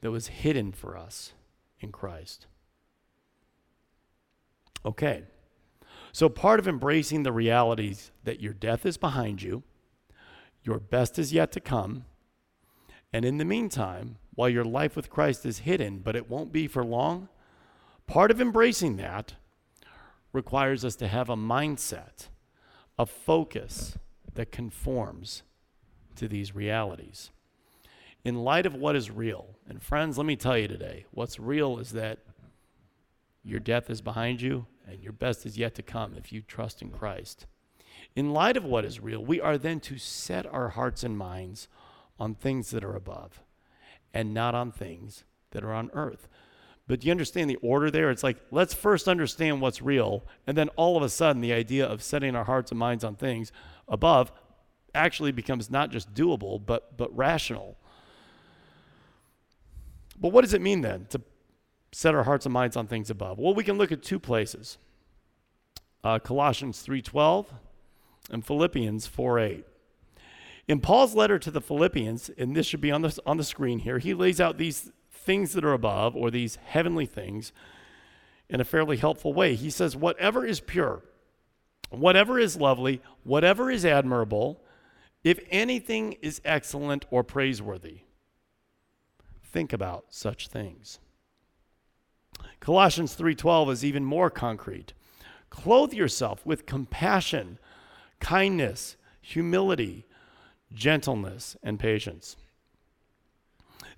that 0.00 0.12
was 0.12 0.28
hidden 0.28 0.70
for 0.70 0.96
us 0.96 1.32
in 1.80 1.90
Christ. 1.90 2.46
Okay. 4.84 5.24
So, 6.12 6.28
part 6.28 6.60
of 6.60 6.68
embracing 6.68 7.22
the 7.22 7.32
realities 7.32 8.12
that 8.22 8.40
your 8.40 8.52
death 8.52 8.86
is 8.86 8.96
behind 8.96 9.42
you, 9.42 9.62
your 10.62 10.78
best 10.78 11.18
is 11.18 11.32
yet 11.32 11.50
to 11.52 11.60
come, 11.60 12.04
and 13.12 13.24
in 13.24 13.38
the 13.38 13.44
meantime, 13.44 14.18
while 14.34 14.48
your 14.48 14.64
life 14.64 14.96
with 14.96 15.10
Christ 15.10 15.44
is 15.46 15.60
hidden, 15.60 15.98
but 15.98 16.16
it 16.16 16.28
won't 16.28 16.52
be 16.52 16.66
for 16.66 16.84
long, 16.84 17.28
part 18.06 18.30
of 18.30 18.40
embracing 18.40 18.96
that 18.96 19.34
requires 20.32 20.84
us 20.84 20.96
to 20.96 21.08
have 21.08 21.28
a 21.28 21.36
mindset, 21.36 22.28
a 22.98 23.06
focus 23.06 23.98
that 24.34 24.52
conforms 24.52 25.42
to 26.16 26.28
these 26.28 26.54
realities. 26.54 27.30
In 28.24 28.42
light 28.42 28.66
of 28.66 28.74
what 28.74 28.96
is 28.96 29.10
real, 29.10 29.56
and 29.68 29.82
friends, 29.82 30.16
let 30.16 30.26
me 30.26 30.36
tell 30.36 30.56
you 30.56 30.66
today, 30.66 31.06
what's 31.10 31.38
real 31.38 31.78
is 31.78 31.92
that 31.92 32.20
your 33.44 33.60
death 33.60 33.90
is 33.90 34.00
behind 34.00 34.40
you 34.40 34.66
and 34.88 35.02
your 35.02 35.12
best 35.12 35.46
is 35.46 35.58
yet 35.58 35.74
to 35.74 35.82
come 35.82 36.14
if 36.16 36.32
you 36.32 36.42
trust 36.42 36.82
in 36.82 36.90
Christ. 36.90 37.46
In 38.14 38.32
light 38.32 38.56
of 38.56 38.64
what 38.64 38.84
is 38.84 39.00
real, 39.00 39.24
we 39.24 39.40
are 39.40 39.58
then 39.58 39.80
to 39.80 39.98
set 39.98 40.46
our 40.46 40.70
hearts 40.70 41.02
and 41.02 41.16
minds 41.16 41.68
on 42.18 42.34
things 42.34 42.70
that 42.70 42.84
are 42.84 42.94
above 42.94 43.42
and 44.12 44.32
not 44.32 44.54
on 44.54 44.70
things 44.70 45.24
that 45.50 45.64
are 45.64 45.72
on 45.72 45.90
earth. 45.94 46.28
But 46.86 47.00
do 47.00 47.06
you 47.06 47.10
understand 47.10 47.48
the 47.48 47.56
order 47.56 47.90
there? 47.90 48.10
It's 48.10 48.22
like, 48.22 48.36
let's 48.50 48.74
first 48.74 49.08
understand 49.08 49.60
what's 49.60 49.80
real, 49.80 50.26
and 50.46 50.56
then 50.56 50.68
all 50.70 50.96
of 50.96 51.02
a 51.02 51.08
sudden, 51.08 51.40
the 51.40 51.52
idea 51.52 51.86
of 51.86 52.02
setting 52.02 52.36
our 52.36 52.44
hearts 52.44 52.70
and 52.70 52.78
minds 52.78 53.04
on 53.04 53.16
things 53.16 53.52
above 53.88 54.30
actually 54.94 55.32
becomes 55.32 55.70
not 55.70 55.90
just 55.90 56.12
doable, 56.14 56.64
but, 56.64 56.96
but 56.96 57.14
rational. 57.16 57.76
But 60.20 60.28
what 60.28 60.42
does 60.42 60.54
it 60.54 60.60
mean 60.60 60.82
then 60.82 61.06
to 61.10 61.20
set 61.94 62.14
our 62.14 62.24
hearts 62.24 62.44
and 62.44 62.52
minds 62.52 62.76
on 62.76 62.86
things 62.86 63.10
above? 63.10 63.38
Well, 63.38 63.54
we 63.54 63.64
can 63.64 63.78
look 63.78 63.92
at 63.92 64.02
two 64.02 64.18
places. 64.18 64.78
Uh, 66.02 66.18
Colossians 66.18 66.82
3:12 66.82 67.46
and 68.30 68.44
Philippians 68.44 69.06
4:8. 69.06 69.64
In 70.66 70.80
Paul's 70.80 71.14
letter 71.14 71.38
to 71.38 71.50
the 71.50 71.60
Philippians, 71.60 72.30
and 72.30 72.56
this 72.56 72.66
should 72.66 72.80
be 72.80 72.90
on 72.90 73.02
the, 73.02 73.18
on 73.26 73.36
the 73.36 73.44
screen 73.44 73.80
here, 73.80 73.98
he 73.98 74.14
lays 74.14 74.40
out 74.40 74.56
these 74.56 74.90
things 75.10 75.52
that 75.52 75.64
are 75.64 75.72
above, 75.72 76.16
or 76.16 76.30
these 76.30 76.56
heavenly 76.56 77.06
things, 77.06 77.52
in 78.48 78.60
a 78.60 78.64
fairly 78.64 78.96
helpful 78.96 79.32
way. 79.32 79.54
He 79.54 79.70
says, 79.70 79.96
Whatever 79.96 80.44
is 80.44 80.60
pure, 80.60 81.02
whatever 81.90 82.38
is 82.38 82.56
lovely, 82.56 83.02
whatever 83.22 83.70
is 83.70 83.84
admirable, 83.84 84.62
if 85.22 85.40
anything 85.50 86.12
is 86.20 86.40
excellent 86.44 87.06
or 87.10 87.22
praiseworthy, 87.24 88.00
think 89.42 89.72
about 89.72 90.06
such 90.10 90.48
things. 90.48 90.98
Colossians 92.64 93.14
3:12 93.14 93.70
is 93.70 93.84
even 93.84 94.06
more 94.06 94.30
concrete. 94.30 94.94
Clothe 95.50 95.92
yourself 95.92 96.46
with 96.46 96.64
compassion, 96.64 97.58
kindness, 98.20 98.96
humility, 99.20 100.06
gentleness, 100.72 101.58
and 101.62 101.78
patience. 101.78 102.36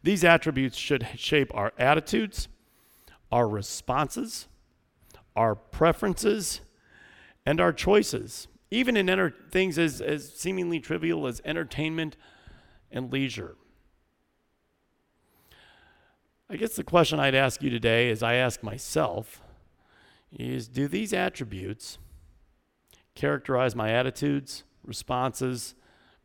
These 0.02 0.24
attributes 0.24 0.76
should 0.76 1.06
shape 1.14 1.54
our 1.54 1.74
attitudes, 1.78 2.48
our 3.30 3.48
responses, 3.48 4.48
our 5.36 5.54
preferences, 5.54 6.60
and 7.46 7.60
our 7.60 7.72
choices, 7.72 8.48
even 8.72 8.96
in 8.96 9.08
enter- 9.08 9.34
things 9.48 9.78
as, 9.78 10.00
as 10.00 10.32
seemingly 10.32 10.80
trivial 10.80 11.28
as 11.28 11.40
entertainment 11.44 12.16
and 12.90 13.12
leisure. 13.12 13.54
I 16.48 16.56
guess 16.56 16.76
the 16.76 16.84
question 16.84 17.18
I'd 17.18 17.34
ask 17.34 17.60
you 17.60 17.70
today, 17.70 18.08
as 18.08 18.22
I 18.22 18.34
ask 18.34 18.62
myself, 18.62 19.40
is 20.30 20.68
do 20.68 20.86
these 20.86 21.12
attributes 21.12 21.98
characterize 23.16 23.74
my 23.74 23.90
attitudes, 23.90 24.62
responses, 24.84 25.74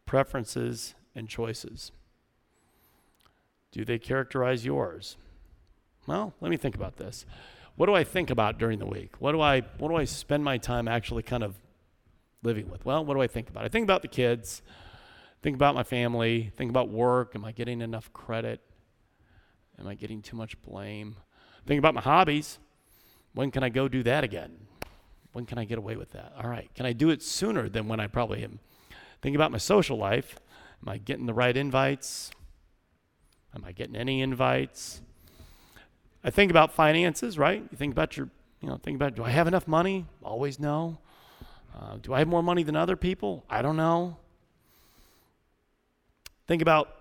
preferences, 0.05 0.93
and 1.15 1.27
choices? 1.27 1.91
Do 3.71 3.83
they 3.83 3.97
characterize 3.97 4.63
yours? 4.63 5.17
Well, 6.05 6.33
let 6.39 6.51
me 6.51 6.57
think 6.57 6.75
about 6.75 6.97
this. 6.97 7.25
What 7.75 7.87
do 7.87 7.95
I 7.95 8.03
think 8.03 8.29
about 8.29 8.59
during 8.59 8.77
the 8.77 8.85
week? 8.85 9.15
What 9.19 9.31
do 9.31 9.41
I 9.41 9.61
what 9.79 9.89
do 9.89 9.95
I 9.95 10.03
spend 10.03 10.43
my 10.43 10.57
time 10.57 10.87
actually 10.87 11.23
kind 11.23 11.41
of 11.41 11.55
living 12.43 12.69
with? 12.69 12.85
Well, 12.85 13.03
what 13.03 13.15
do 13.15 13.21
I 13.21 13.27
think 13.27 13.49
about? 13.49 13.63
I 13.63 13.69
think 13.69 13.85
about 13.85 14.03
the 14.03 14.07
kids, 14.07 14.61
think 15.41 15.55
about 15.55 15.73
my 15.73 15.83
family, 15.83 16.51
think 16.57 16.69
about 16.69 16.89
work. 16.89 17.31
Am 17.33 17.43
I 17.43 17.53
getting 17.53 17.81
enough 17.81 18.11
credit? 18.13 18.61
Am 19.81 19.87
I 19.87 19.95
getting 19.95 20.21
too 20.21 20.35
much 20.35 20.61
blame? 20.61 21.15
Think 21.65 21.79
about 21.79 21.95
my 21.95 22.01
hobbies. 22.01 22.59
When 23.33 23.49
can 23.49 23.63
I 23.63 23.69
go 23.69 23.87
do 23.87 24.03
that 24.03 24.23
again? 24.23 24.51
When 25.33 25.47
can 25.47 25.57
I 25.57 25.65
get 25.65 25.79
away 25.79 25.95
with 25.95 26.11
that? 26.11 26.33
All 26.37 26.47
right. 26.47 26.69
Can 26.75 26.85
I 26.85 26.93
do 26.93 27.09
it 27.09 27.23
sooner 27.23 27.67
than 27.67 27.87
when 27.87 27.99
I 27.99 28.05
probably 28.05 28.43
am? 28.43 28.59
Think 29.21 29.35
about 29.35 29.51
my 29.51 29.57
social 29.57 29.97
life. 29.97 30.35
Am 30.83 30.89
I 30.89 30.97
getting 30.97 31.25
the 31.25 31.33
right 31.33 31.57
invites? 31.57 32.31
Am 33.55 33.65
I 33.65 33.71
getting 33.71 33.95
any 33.95 34.21
invites? 34.21 35.01
I 36.23 36.29
think 36.29 36.51
about 36.51 36.73
finances, 36.73 37.39
right? 37.39 37.63
You 37.71 37.77
think 37.77 37.91
about 37.91 38.15
your, 38.15 38.29
you 38.61 38.69
know, 38.69 38.77
think 38.77 38.95
about 38.95 39.15
do 39.15 39.23
I 39.23 39.31
have 39.31 39.47
enough 39.47 39.67
money? 39.67 40.05
Always 40.23 40.59
no. 40.59 40.99
Uh, 41.75 41.97
do 42.01 42.13
I 42.13 42.19
have 42.19 42.27
more 42.27 42.43
money 42.43 42.61
than 42.61 42.75
other 42.75 42.95
people? 42.95 43.45
I 43.49 43.63
don't 43.63 43.77
know. 43.77 44.17
Think 46.45 46.61
about 46.61 46.97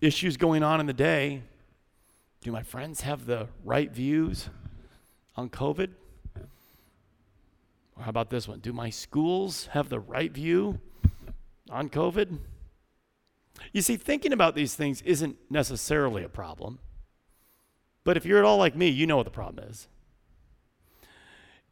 issues 0.00 0.36
going 0.36 0.64
on 0.64 0.80
in 0.80 0.86
the 0.86 0.92
day. 0.92 1.42
Do 2.46 2.52
my 2.52 2.62
friends 2.62 3.00
have 3.00 3.26
the 3.26 3.48
right 3.64 3.90
views 3.90 4.50
on 5.34 5.48
COVID? 5.48 5.90
Or 7.96 8.04
how 8.04 8.10
about 8.10 8.30
this 8.30 8.46
one? 8.46 8.60
Do 8.60 8.72
my 8.72 8.88
schools 8.88 9.66
have 9.72 9.88
the 9.88 9.98
right 9.98 10.30
view 10.30 10.78
on 11.70 11.88
COVID? 11.88 12.38
You 13.72 13.82
see, 13.82 13.96
thinking 13.96 14.32
about 14.32 14.54
these 14.54 14.76
things 14.76 15.02
isn't 15.02 15.36
necessarily 15.50 16.22
a 16.22 16.28
problem. 16.28 16.78
But 18.04 18.16
if 18.16 18.24
you're 18.24 18.38
at 18.38 18.44
all 18.44 18.58
like 18.58 18.76
me, 18.76 18.90
you 18.90 19.08
know 19.08 19.16
what 19.16 19.26
the 19.26 19.32
problem 19.32 19.68
is. 19.68 19.88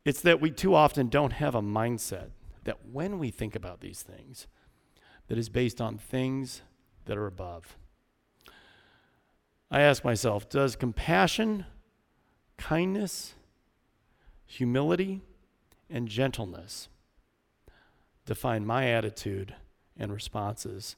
It's 0.05 0.23
that 0.23 0.41
we 0.41 0.51
too 0.51 0.75
often 0.75 1.09
don't 1.09 1.35
have 1.35 1.55
a 1.55 1.63
mindset 1.63 2.31
that 2.65 2.79
when 2.91 3.21
we 3.21 3.31
think 3.31 3.55
about 3.55 3.81
these 3.81 4.03
things, 4.03 4.49
that 5.29 5.39
is 5.39 5.49
based 5.49 5.81
on 5.81 5.99
things 5.99 6.63
that 7.05 7.17
are 7.17 7.29
above. 7.29 7.77
I 9.71 9.81
ask 9.81 10.05
myself 10.05 10.49
Does 10.49 10.77
compassion, 10.77 11.67
kindness, 12.57 13.35
humility, 14.47 15.23
and 15.91 16.09
gentleness 16.09 16.89
define 18.27 18.65
my 18.65 18.89
attitude 18.89 19.55
and 19.97 20.13
responses 20.13 20.97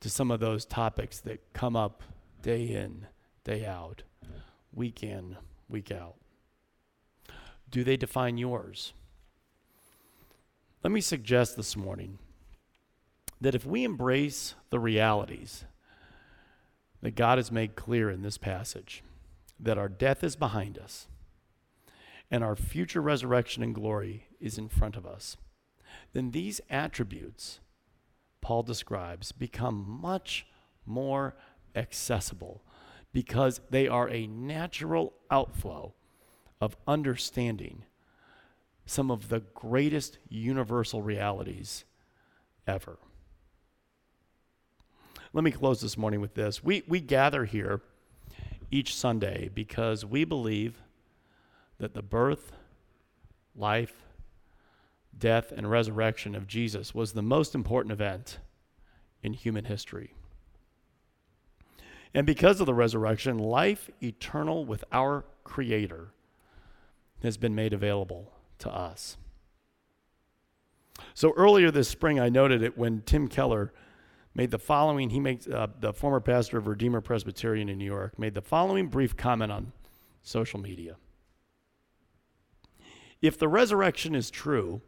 to 0.00 0.10
some 0.10 0.30
of 0.30 0.40
those 0.40 0.64
topics 0.64 1.20
that 1.20 1.52
come 1.52 1.76
up 1.76 2.02
day 2.42 2.64
in, 2.64 3.06
day 3.44 3.64
out, 3.64 4.02
week 4.72 5.02
in, 5.02 5.36
week 5.68 5.90
out? 5.90 6.16
Do 7.70 7.84
they 7.84 7.96
define 7.96 8.38
yours? 8.38 8.92
Let 10.82 10.90
me 10.90 11.00
suggest 11.00 11.56
this 11.56 11.76
morning 11.76 12.18
that 13.40 13.54
if 13.54 13.64
we 13.64 13.84
embrace 13.84 14.54
the 14.70 14.78
realities 14.78 15.64
that 17.02 17.14
God 17.14 17.38
has 17.38 17.50
made 17.50 17.76
clear 17.76 18.10
in 18.10 18.22
this 18.22 18.38
passage 18.38 19.02
that 19.58 19.78
our 19.78 19.88
death 19.88 20.24
is 20.24 20.36
behind 20.36 20.78
us 20.78 21.06
and 22.30 22.44
our 22.44 22.56
future 22.56 23.00
resurrection 23.00 23.62
and 23.62 23.74
glory 23.74 24.26
is 24.40 24.58
in 24.58 24.68
front 24.68 24.96
of 24.96 25.06
us, 25.06 25.36
then 26.12 26.30
these 26.30 26.60
attributes 26.70 27.60
Paul 28.40 28.62
describes 28.62 29.32
become 29.32 29.98
much 30.00 30.46
more 30.86 31.36
accessible 31.74 32.62
because 33.12 33.60
they 33.70 33.86
are 33.86 34.08
a 34.08 34.26
natural 34.26 35.12
outflow 35.30 35.94
of 36.60 36.76
understanding 36.86 37.84
some 38.86 39.10
of 39.10 39.28
the 39.28 39.40
greatest 39.54 40.18
universal 40.28 41.02
realities 41.02 41.84
ever. 42.66 42.98
Let 45.32 45.44
me 45.44 45.52
close 45.52 45.80
this 45.80 45.96
morning 45.96 46.20
with 46.20 46.34
this. 46.34 46.64
We, 46.64 46.82
we 46.88 46.98
gather 46.98 47.44
here 47.44 47.80
each 48.68 48.96
Sunday 48.96 49.48
because 49.54 50.04
we 50.04 50.24
believe 50.24 50.82
that 51.78 51.94
the 51.94 52.02
birth, 52.02 52.50
life, 53.54 53.94
death, 55.16 55.52
and 55.52 55.70
resurrection 55.70 56.34
of 56.34 56.48
Jesus 56.48 56.96
was 56.96 57.12
the 57.12 57.22
most 57.22 57.54
important 57.54 57.92
event 57.92 58.38
in 59.22 59.32
human 59.32 59.66
history. 59.66 60.14
And 62.12 62.26
because 62.26 62.58
of 62.58 62.66
the 62.66 62.74
resurrection, 62.74 63.38
life 63.38 63.88
eternal 64.02 64.64
with 64.64 64.82
our 64.90 65.24
Creator 65.44 66.08
has 67.22 67.36
been 67.36 67.54
made 67.54 67.72
available 67.72 68.32
to 68.58 68.68
us. 68.68 69.16
So 71.14 71.32
earlier 71.36 71.70
this 71.70 71.88
spring, 71.88 72.18
I 72.18 72.30
noted 72.30 72.64
it 72.64 72.76
when 72.76 73.02
Tim 73.02 73.28
Keller 73.28 73.72
made 74.34 74.50
the 74.50 74.58
following. 74.58 75.10
He 75.10 75.20
makes 75.20 75.46
uh, 75.46 75.68
the 75.78 75.92
former 75.92 76.20
pastor 76.20 76.58
of 76.58 76.66
Redeemer 76.66 77.00
Presbyterian 77.00 77.68
in 77.68 77.78
New 77.78 77.84
York 77.84 78.18
made 78.18 78.34
the 78.34 78.42
following 78.42 78.88
brief 78.88 79.16
comment 79.16 79.52
on 79.52 79.72
social 80.22 80.60
media. 80.60 80.96
If 83.20 83.38
the 83.38 83.48
resurrection 83.48 84.14
is 84.14 84.30
true, 84.30 84.80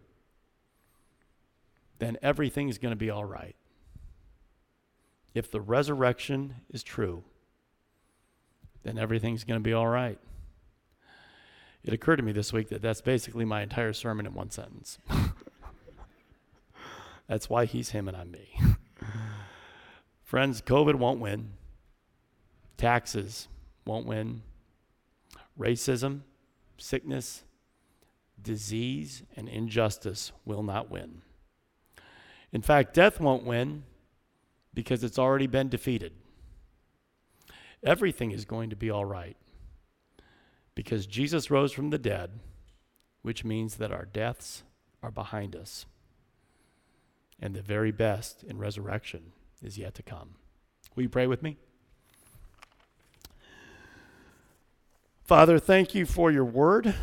then 1.98 2.16
everything's 2.22 2.78
going 2.78 2.92
to 2.92 2.96
be 2.96 3.10
all 3.10 3.24
right. 3.24 3.54
If 5.34 5.50
the 5.50 5.60
resurrection 5.60 6.56
is 6.70 6.82
true, 6.82 7.24
then 8.82 8.98
everything's 8.98 9.44
going 9.44 9.60
to 9.60 9.62
be 9.62 9.72
all 9.72 9.86
right. 9.86 10.18
It 11.84 11.92
occurred 11.92 12.16
to 12.16 12.22
me 12.22 12.32
this 12.32 12.52
week 12.52 12.68
that 12.68 12.80
that's 12.80 13.00
basically 13.00 13.44
my 13.44 13.62
entire 13.62 13.92
sermon 13.92 14.26
in 14.26 14.34
one 14.34 14.50
sentence. 14.50 14.98
that's 17.26 17.50
why 17.50 17.64
he's 17.64 17.90
him 17.90 18.08
and 18.08 18.16
I'm 18.16 18.30
me. 18.30 18.56
Friends, 20.22 20.62
COVID 20.62 20.94
won't 20.94 21.20
win. 21.20 21.50
Taxes 22.76 23.48
won't 23.84 24.06
win. 24.06 24.42
Racism, 25.58 26.20
sickness, 26.78 27.44
disease, 28.40 29.22
and 29.36 29.48
injustice 29.48 30.32
will 30.44 30.62
not 30.62 30.90
win. 30.90 31.22
In 32.52 32.62
fact, 32.62 32.94
death 32.94 33.20
won't 33.20 33.44
win 33.44 33.84
because 34.74 35.04
it's 35.04 35.18
already 35.18 35.46
been 35.46 35.68
defeated. 35.68 36.12
Everything 37.84 38.30
is 38.30 38.44
going 38.44 38.70
to 38.70 38.76
be 38.76 38.90
all 38.90 39.04
right 39.04 39.36
because 40.74 41.06
Jesus 41.06 41.50
rose 41.50 41.72
from 41.72 41.90
the 41.90 41.98
dead, 41.98 42.30
which 43.22 43.44
means 43.44 43.76
that 43.76 43.92
our 43.92 44.04
deaths 44.04 44.62
are 45.02 45.10
behind 45.10 45.54
us. 45.54 45.86
And 47.42 47.54
the 47.54 47.60
very 47.60 47.90
best 47.90 48.44
in 48.44 48.56
resurrection 48.56 49.32
is 49.60 49.76
yet 49.76 49.94
to 49.96 50.02
come. 50.04 50.36
Will 50.94 51.02
you 51.02 51.08
pray 51.08 51.26
with 51.26 51.42
me? 51.42 51.58
Father, 55.24 55.58
thank 55.58 55.92
you 55.92 56.06
for 56.06 56.30
your 56.30 56.44
word. 56.44 56.94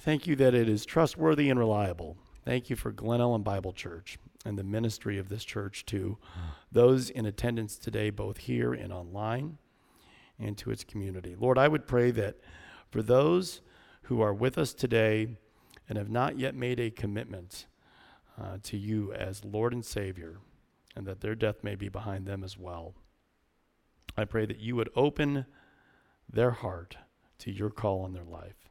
Thank 0.00 0.26
you 0.26 0.36
that 0.36 0.54
it 0.54 0.68
is 0.68 0.84
trustworthy 0.84 1.48
and 1.48 1.58
reliable. 1.58 2.18
Thank 2.44 2.68
you 2.68 2.76
for 2.76 2.92
Glen 2.92 3.20
Ellyn 3.20 3.42
Bible 3.42 3.72
Church 3.72 4.18
and 4.44 4.58
the 4.58 4.62
ministry 4.62 5.18
of 5.18 5.30
this 5.30 5.44
church 5.44 5.86
to 5.86 6.18
those 6.70 7.08
in 7.08 7.24
attendance 7.24 7.78
today, 7.78 8.10
both 8.10 8.36
here 8.38 8.74
and 8.74 8.92
online, 8.92 9.56
and 10.38 10.58
to 10.58 10.70
its 10.70 10.84
community. 10.84 11.34
Lord, 11.38 11.56
I 11.56 11.68
would 11.68 11.86
pray 11.86 12.10
that 12.10 12.36
for 12.90 13.02
those 13.02 13.62
who 14.02 14.20
are 14.20 14.34
with 14.34 14.58
us 14.58 14.74
today 14.74 15.38
and 15.88 15.96
have 15.96 16.10
not 16.10 16.38
yet 16.38 16.54
made 16.54 16.78
a 16.78 16.90
commitment 16.90 17.66
uh, 18.40 18.58
to 18.62 18.76
you 18.76 19.12
as 19.12 19.44
Lord 19.44 19.72
and 19.72 19.84
Savior, 19.84 20.38
and 20.94 21.06
that 21.06 21.20
their 21.20 21.34
death 21.34 21.62
may 21.62 21.74
be 21.74 21.88
behind 21.88 22.26
them 22.26 22.42
as 22.42 22.58
well, 22.58 22.94
I 24.16 24.24
pray 24.24 24.46
that 24.46 24.60
you 24.60 24.76
would 24.76 24.90
open 24.96 25.46
their 26.30 26.52
heart 26.52 26.96
to 27.38 27.50
your 27.50 27.70
call 27.70 28.02
on 28.02 28.12
their 28.12 28.24
life. 28.24 28.68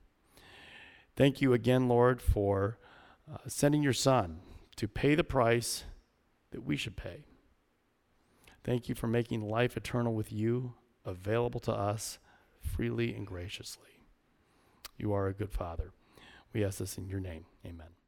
Thank 1.15 1.41
you 1.41 1.53
again, 1.53 1.87
Lord, 1.87 2.21
for 2.21 2.77
uh, 3.31 3.37
sending 3.47 3.83
your 3.83 3.93
Son 3.93 4.39
to 4.75 4.87
pay 4.87 5.15
the 5.15 5.23
price 5.23 5.83
that 6.51 6.65
we 6.65 6.75
should 6.75 6.97
pay. 6.97 7.25
Thank 8.63 8.89
you 8.89 8.95
for 8.95 9.07
making 9.07 9.47
life 9.47 9.77
eternal 9.77 10.13
with 10.13 10.31
you 10.31 10.73
available 11.05 11.59
to 11.61 11.71
us 11.71 12.17
freely 12.61 13.13
and 13.13 13.27
graciously. 13.27 14.01
You 14.97 15.13
are 15.13 15.27
a 15.27 15.33
good 15.33 15.51
Father. 15.51 15.91
We 16.53 16.65
ask 16.65 16.79
this 16.79 16.97
in 16.97 17.07
your 17.07 17.19
name. 17.19 17.45
Amen. 17.65 18.04